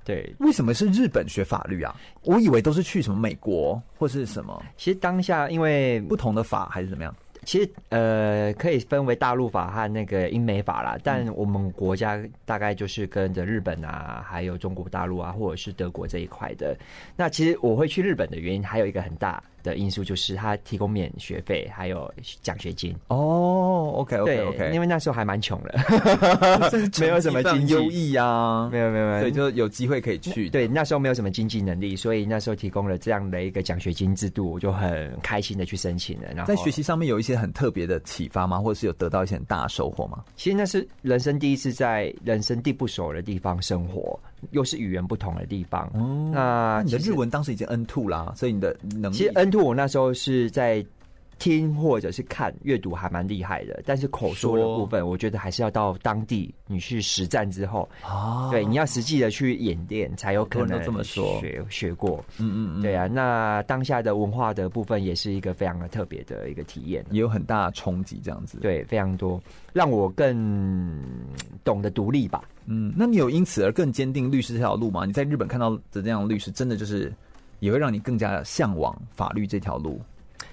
[0.07, 1.93] 对，为什么是日本学法律啊？
[2.23, 4.63] 我以为都是去什么美国或是什么。
[4.77, 7.13] 其实当下因为不同的法还是怎么样？
[7.45, 10.97] 其实呃，可以分为大陆法和那个英美法啦。
[11.03, 16.77] 但我们国家大概就是跟着日本啊，还有中国大陆啊，或者是德国这一块的。
[17.17, 22.11] 那其实我会去日本的原因还有一个很大的因素，就是他提供免学费，还有
[22.41, 22.95] 奖学金。
[23.09, 25.75] 哦，OK OK OK，因为那时候还蛮穷的，
[27.01, 30.49] 没有什么经济优异啊，没有没有没有，所以就有机会可以去。
[30.49, 36.29] 对，那时候没有什么经济能力，所以那时候提供了这样的一个奖学金制度，我就很开心的去申请了。
[36.35, 38.59] 然后在学习上面有一些很特别的启发吗？
[38.61, 40.25] 或者是有得到一些很大的收获吗？
[40.37, 44.19] 其实那是人生第一次在人生地不熟的地方生活，
[44.51, 45.90] 又是语言不同的地方。
[45.94, 50.84] 哦，那你的日文当时已经 N two 啦，所以你的能力其实 N two 我那时候是在。
[51.39, 61.39] 听或者是看阅读还蛮厉害的，但是口说的部分，我觉得还是要到当地你去实战之后，哦，对，你要实际的去演练才有可能这么说。
[61.41, 69.41] 学学过，嗯嗯嗯，对啊，那当下的文化的部分也是一个非常的特别的一个体验，也有很大的冲击，这样子，对，非常多，
[69.72, 71.03] 让我更
[71.62, 75.05] 懂得独立吧，嗯，那你有因此而更坚定律师这条路吗？
[75.05, 77.12] 你在日本看到的这样律师，真的就是
[77.61, 80.01] 也会让你更加向往法律这条路？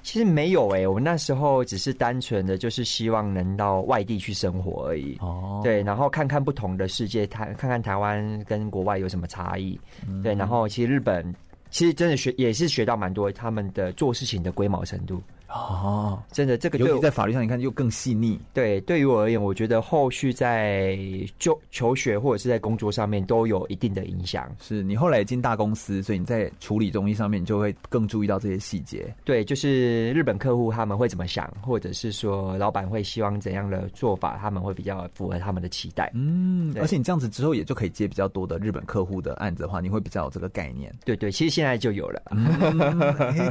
[0.03, 5.17] 其实没有诶、欸，我那时候只是单纯的就是希望能到外地去生活而已。
[5.21, 9.79] 哦，对，然后看看不同的世界，台看看台湾跟国外有什么差异。
[10.05, 11.33] 嗯、对，然后其实日本
[11.69, 15.23] 其实真的学也是学到蛮多他们的做事情的龟毛程度。
[15.53, 18.39] 哦，真的，这个尤其在法律上，你看又更细腻。
[18.53, 20.97] 对，对于我而言，我觉得后续在
[21.37, 24.49] 就求学或者是在工作上面都有一定的影响。
[24.59, 29.13] 是你后来进大公司，所以你在处理东西上面，你就会更注意到这些细节。
[29.23, 36.11] 对，就是日本客户他们会怎么想，或者是说老板会希望怎样的做法，他们会比较符合他们的期待。
[36.15, 40.91] 嗯，而且你这样子之后，也就可以接比较多的日本客户的案子的话，你会比较有这个概念。
[41.05, 42.23] 对对，其实现在就有了。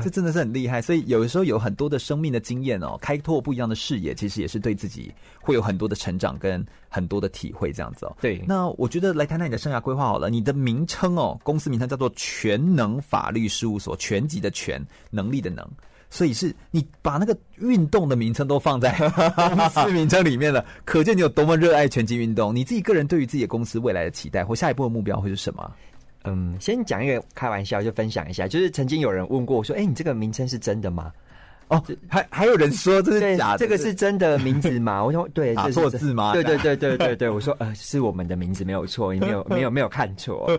[0.02, 0.82] 这真的是很厉害。
[0.82, 8.16] 所以有的时候有很多的生命的经验哦，开拓不一样的视野，其实也是对自己会有很多的成长跟很多的体会，这样子哦。
[8.20, 10.30] 对，那我觉得来谈谈你的生涯规划好了。
[10.30, 15.64] 你的名称哦，公司名称叫做全能法律事务所，全集的全，能力的能，
[16.10, 18.92] 所以是你把那个运动的名称都放在
[19.36, 22.54] 公司名称里面了，可见你有多么热爱拳击运动。
[22.54, 25.70] 你自己个人对于自己的公司未来的期待或下一步的目标会是什么？
[26.24, 31.12] 嗯，先讲一个开玩笑，就分享一下，就是曾经有人问过我说：“哎、欸，你这个名称是真的吗？”
[31.72, 35.02] 哦，还还有人说这是假的，这个是真的名字吗？
[35.02, 36.34] 我说 对，打错字吗？
[36.34, 40.50] 对对对对对 对，我说呃，是我们的名字没有错，你没有 没有没有看错。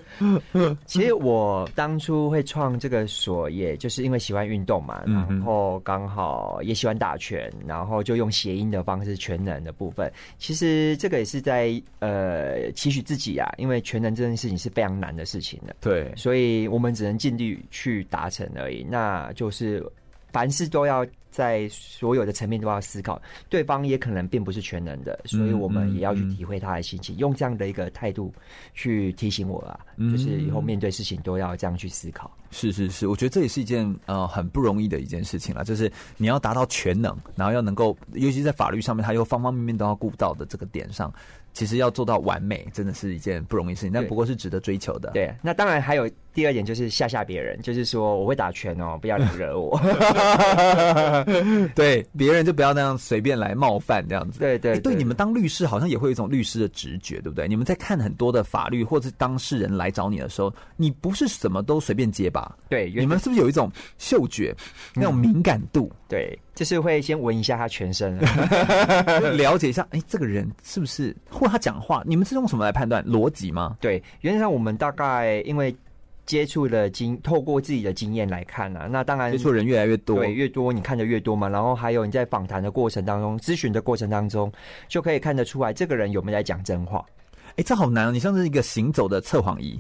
[0.88, 10.12] 其实我当初会创这个所，也就是因为喜欢运动嘛，然后刚好也喜欢打拳，然后就用谐音的方式，全能的部分。
[10.40, 18.84] 其实这个也是在呃期许自己啊，因为全能这件事情是非常难的事情的，对，所以我们只能尽力去达成而已。
[18.90, 19.84] 那就是。
[20.34, 28.34] 凡事都要在所有的层面都要思考，对方也可能并不是全能的，所以我们也要去体会他的心情，用这样的一个态度
[28.74, 29.80] 去提醒我啊，
[30.12, 32.30] 就是以后面对事情都要这样去思考。
[32.52, 41.14] 是是是，我觉得这也是一件呃很不容易的一件事情了，就是你要达到全能，然后要能够，尤其在法律上面，他又方方面面都要顾到的这个点上。
[41.52, 45.12] 其实要做到完美，真的是一件不容易的事情，但不过是值得追求的。
[45.12, 49.80] 对，那当然还有第二点，就是吓吓别人，就是说我会打拳哦，不要惹我。
[51.76, 54.40] 对，别人就不要那样随便来冒犯这样子。
[54.40, 57.48] 对对，对，欸，对，你们当律师好像也会有一种律师的直觉，对不对？
[57.48, 62.58] 你们在看很多的法律或者是当事人来找你的时候，你不是什么都随便接吧？
[62.70, 64.56] 对，你们是不是有一种嗅觉，
[64.96, 65.92] 那种敏感度？
[65.94, 66.40] 嗯、对。
[66.56, 68.16] 就是会先闻一下他全身，
[69.36, 71.16] 了解一下，哎、欸，这个人是不是？
[71.28, 73.04] 或他讲话，你们是用什么来判断？
[73.06, 73.76] 逻辑吗？
[73.82, 75.76] 对，原则上我们大概因为
[76.26, 81.50] 接触的经，透过自己的经验来看啊，那当然接触人越来越多，对，越多你看的越多嘛。
[81.50, 84.52] 然后还有你在访谈的过程当中，咨询的过程当中，
[84.88, 87.06] 就可以看得出来这个人有没有在讲真话。
[87.50, 89.80] 哎、欸，这好难哦，你像是一个行走的测谎仪。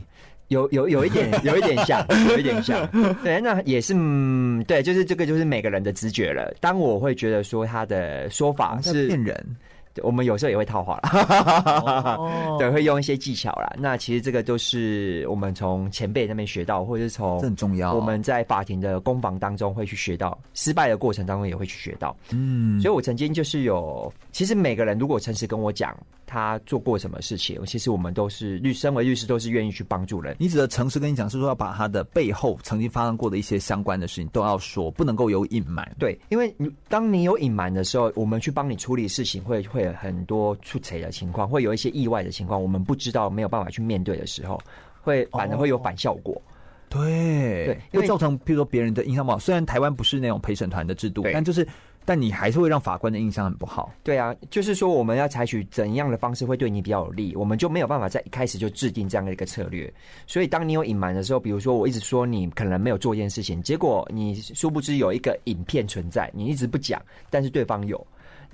[0.49, 2.85] 有有有一点，有一点像，有一点像。
[3.23, 6.53] 对，那也是，嗯，对，就是这个，就是每个人的直觉了。
[6.59, 9.57] 当我会觉得说他的说法是骗人，
[10.01, 13.71] 我们有时候也会套话啦， 哦、对，会用一些技巧啦。
[13.77, 17.93] 那其实这个都是我们从前辈那边学到，或者是从很重要。
[17.93, 22.15] 我们在法庭的攻防当中会去学到，失败的过程当中也会去学到。
[22.31, 30.35] 嗯，所以我曾经就是有，其实每个人如果诚实跟我讲他做过什么事情，其实我们都是律，身为律师都是愿意去帮助人。
[30.39, 35.87] 你指的诚实跟你讲，是说要把他的背后曾经发生过的一些相关的事情都要说，不能够有隐瞒。
[35.99, 39.82] 对，因为你当你有隐瞒的时候，我们去帮你处理事情会会。
[39.91, 44.59] 很多出彩的情况，会有一些意外的情况，我们不知道，没有办法去面对的时候，
[45.01, 46.33] 会反而会有反效果。
[46.35, 49.39] 哦、对对，会造成譬如说别人的印象不好。
[49.39, 51.67] 虽然台湾不是那种陪审团的制度，但就是，
[52.05, 53.91] 但你还是会让法官的印象很不好。
[54.03, 59.91] 对啊，就是说我们要采取怎样的方式会对你比较有利，我们就没有办法在一开始就制定这样的一个策略。
[60.27, 68.05] 所以当你有隐瞒的时候，比如说我一直说你可能没有做一件事情，结果你殊不知有一个影片存在，你一直不讲，但是对方有。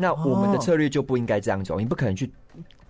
[0.02, 2.32] 那我们的策略就不应该这样走，你不可能去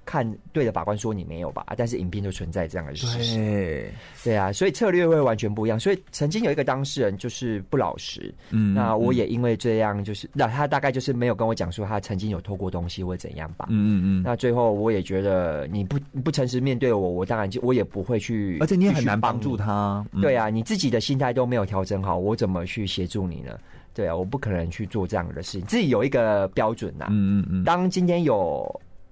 [0.05, 1.65] 看对着法官说你没有吧？
[1.75, 3.35] 但是影片就存在这样的事实。
[3.35, 3.91] 对，
[4.23, 5.79] 对啊，所以策略会完全不一样。
[5.79, 13.67] 所以曾经有一个当事人就是不老实，嗯，那我也因为这样，就是那他大概就是没有跟我讲说他曾经有偷过东西或怎样吧。
[13.69, 14.23] 嗯嗯嗯。
[14.23, 20.05] 那最后我也觉得你不不诚实面对我，我当然就我也不会去，而且你也很难帮助他。
[20.21, 23.57] 对啊，你自己的心态都没有调整好，我怎么去协助你呢？
[23.99, 27.07] 对啊，我不可能去做这样的事情，自己有一个标准呐。
[27.09, 27.63] 嗯嗯嗯。
[27.65, 28.65] 当今天有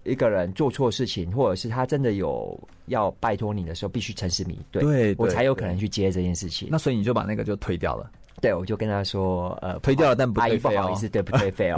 [0.06, 6.70] 一个人做错事情，或者是他真的有要拜托你的时候，必须诚实面对，对，我才有可能去接这件事情。
[6.72, 8.10] 那所以你就把那个就推掉了。
[8.40, 11.76] 对，我就跟他说，呃，推掉了，但不对，不好意思，对不对？fail，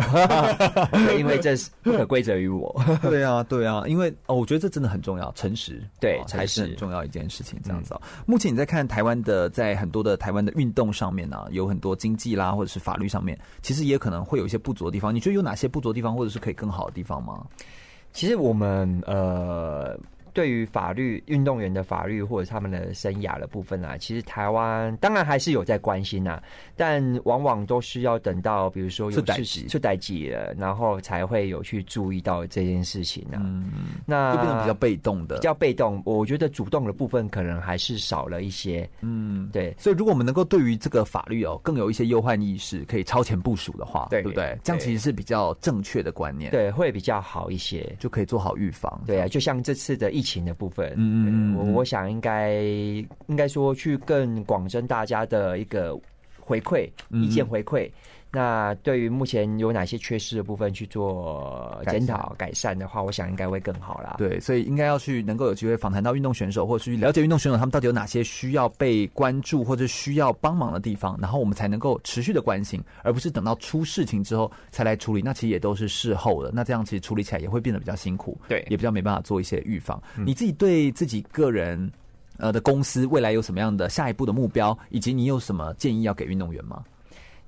[1.18, 2.84] 因为这是不可归责于我。
[3.02, 7.58] 对啊，对啊，因为哦，我觉得这真的很重要，诚实对才是很重要一件事情。
[7.64, 7.96] 这样子，
[8.26, 15.16] 目前你在看台湾的，在很多的台湾的运动上面呢，有很多经济啦，或者是法律上面，其实也可能会有一些不足的地方。
[15.16, 17.42] 你觉得有哪些不足的地方，或者是可以更好的地方吗？
[18.12, 19.98] 其实我们呃。
[20.34, 26.44] 对于法律运动员的法律或者他们的生涯的部分啊，其实台湾当然还是有在关心呐、啊，
[26.76, 33.42] 但往往都是要等到比如说有事情出代志了，然后才会有去注意到这件事情呢、啊。
[33.44, 33.72] 嗯，
[34.06, 36.02] 那就变成比较被动的，比较被动。
[36.06, 38.90] 我觉得主动的部分可能还是少了一些。
[39.02, 39.76] 嗯，对。
[39.78, 44.58] 所以如果我们能够对于这个法律哦更有一些忧患意识，可以超前部署的话，对，对不对？
[44.64, 49.02] 这样其实是比较正确的观念，对，会比较好一些，就可以做好预防。
[49.06, 50.94] 对啊，就像这次的疫情的部分。
[50.98, 52.62] 嗯嗯，我我想应该
[53.28, 55.98] 应该说去更广征大家的一个
[56.40, 57.90] 回馈意见回馈。
[58.32, 64.16] 那对于目前有哪些缺失的部分去做检讨改善的话，我想应该会更好啦。
[64.20, 75.24] 对，所以应该要去能够有机会访谈到运动选手，或者去了解运动选手他们到底有哪些需要被关注或者需要帮忙的地方，然后我们才能够持续的关心，而不是等到出事情之后才来处理。
[75.24, 80.00] 那其实也都是事后的，那这样其实处理起来也会变得比较辛苦，对，也比较没办法做一些预防。
[80.16, 80.26] 嗯。
[80.26, 81.92] 你自己对自己个人
[82.38, 86.84] 呃的公司未来有什么样的下一步的目标，以及你有什么建议要给运动员吗？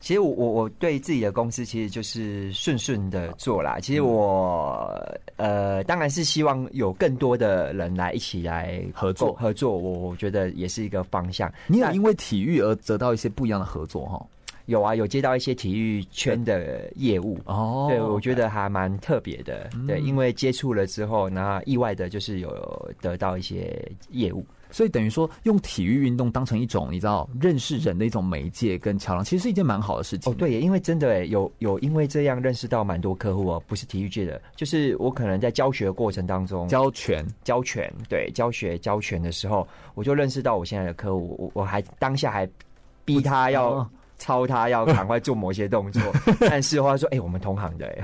[0.01, 3.79] 其实我我我对自己的公司其实就是顺顺的做啦。
[3.79, 4.91] 其实我
[5.37, 11.53] 呃当然是希望有更多的人来一起来合作合作，我我觉得也是一个方向。
[11.67, 14.25] 你有因为体育而得到一些不一样的合作哈？
[14.65, 19.69] 有啊，有接到一些体育圈的业务哦，对，我觉得还蛮特别的。
[19.87, 23.79] 对，因为接触了之后，然后意外的就是有得到一些
[24.09, 24.45] 业务。
[24.71, 30.31] 所以等于说，用体育运动当成一种你知道认识人的一种媒介跟桥梁，其实是一件蛮好的事情。
[30.31, 42.49] 哦，对，因为真的有有因为这样认识到蛮多客户哦，不是体育界的，就是我可能在教学的过程当中教拳教拳，对，教学教拳的时候，我就认识到我现在的客户，我我还当下还
[43.05, 43.89] 逼他要。
[44.21, 45.99] 操他要赶快做某些动作，
[46.41, 48.01] 但是的话说，哎、欸，我们同行的、欸，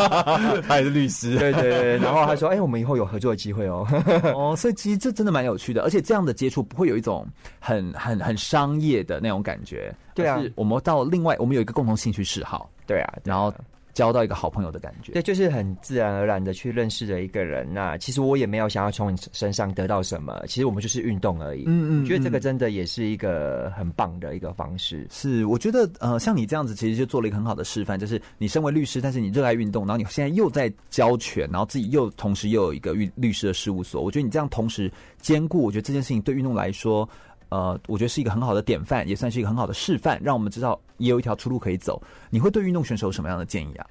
[0.66, 3.86] 他也是律师，对对对，然后他说，哎、欸，我们以后有合作的机会哦，
[4.34, 7.26] 哦，所以其实这真的蛮有趣的，而且这样的接触不会有一种
[7.58, 13.52] 很很很商业的那种感觉，对啊，是我们到另外，我们有一个共同兴趣嗜好，对啊，然后。
[13.94, 17.66] 交到一个好朋友的感觉，对，就是很自然而然的去认识了一个人。
[17.72, 21.64] 那其实我也没有想要从你身上得到什么，其实我们就是运动而已。
[21.66, 25.06] 嗯嗯，觉得这个真的也是一个很棒的一个方式。
[25.10, 34.02] 是，我觉得呃，像你这样子，其实就做了一个很好的示范，就是你身为律师，但是你热爱运动，然后你现在又在教拳，然后自己又同时又有一个律律师的事务所。
[34.02, 37.08] 我觉得你这样同时兼顾，我觉得这件事情对运动来说。
[37.50, 42.00] 呃，我觉得是一个很好的典范，也算是一个很好的示范，让我们知道也有一条出路可以走。
[42.30, 43.86] 你会对运动选手有什么样的建议啊？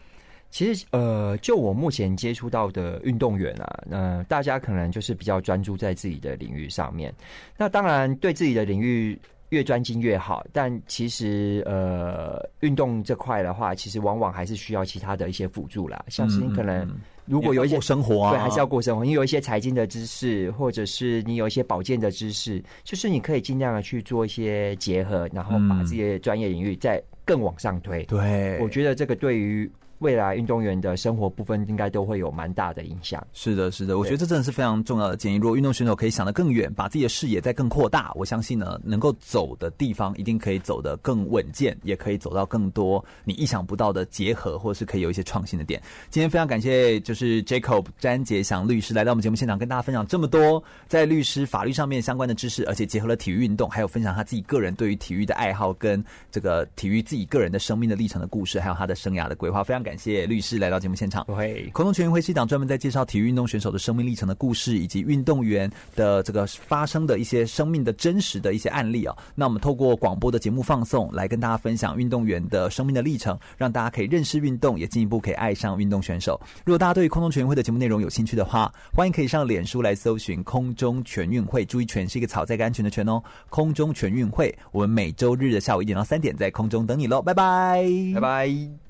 [0.50, 7.14] 其实，呃，就我目前接触到的运动员啊，呃，大家可能就是比较专注在自己的领域上面。
[7.56, 9.20] 那当然，对自己的领域
[9.50, 10.44] 越专精越好。
[10.52, 16.90] 但其实，呃，运动这块的话，其实往往还是需要其他的一些辅助啦，像是你可能。
[17.30, 19.06] 如果有一些生活啊，对，还是要过生活。
[19.06, 28.04] 你有一些财经的知识，或者是你有一些保健的知识，就是你可以尽量的去做一些结合，然后把自己的专业领域再更往上推。
[28.06, 29.70] 对，我觉得这个对于。
[30.00, 33.26] 未来运动员的生活部分应该都会有蛮大的影响。
[33.34, 35.38] 是的，是的，我觉得这真的是非常重要的建议。
[35.38, 45.82] 如果运动选手可以想得更远，把自己的视野再更扩大，我相信呢，能够走的地方一定可以走得更稳健，也可以走到更多你意想不到的结合，或者是可以有一些创新的点。
[46.10, 59.64] 今天非常感谢，就是 Jacob 詹杰祥律师来到我们节目现场，跟大家分享这么多在律师法律上面相关的知识，而且结合了体育运动，还有分享他自己个人对于体育的爱好跟这个体育自己个人的生命的历程的故事，还有他的生涯的规划。
[59.64, 60.70] 非常感谢律师来。
[60.70, 69.18] 到节目现场，对，空中全运会是一档专门在介绍体育运动选手的生命历程的故事，以及运动员的这个发生的一些生命的真实的一些案例啊。
[69.34, 76.40] 那我们透过广播的节目放送，来跟大家分享运动员的生命的历程，让大家可以认识运动，也进一步可以爱上运动选手。
[76.64, 83.20] 如果大家对于空中全运会的节目内容有兴趣的话，欢迎可以上脸书来搜寻“空中全运会”，注意“全”是一个草在一个安全的“全”哦。
[83.50, 87.84] 空中全运会，我们每周日的下午一点到三点在空中等你喽，拜拜，
[88.14, 88.89] 拜拜。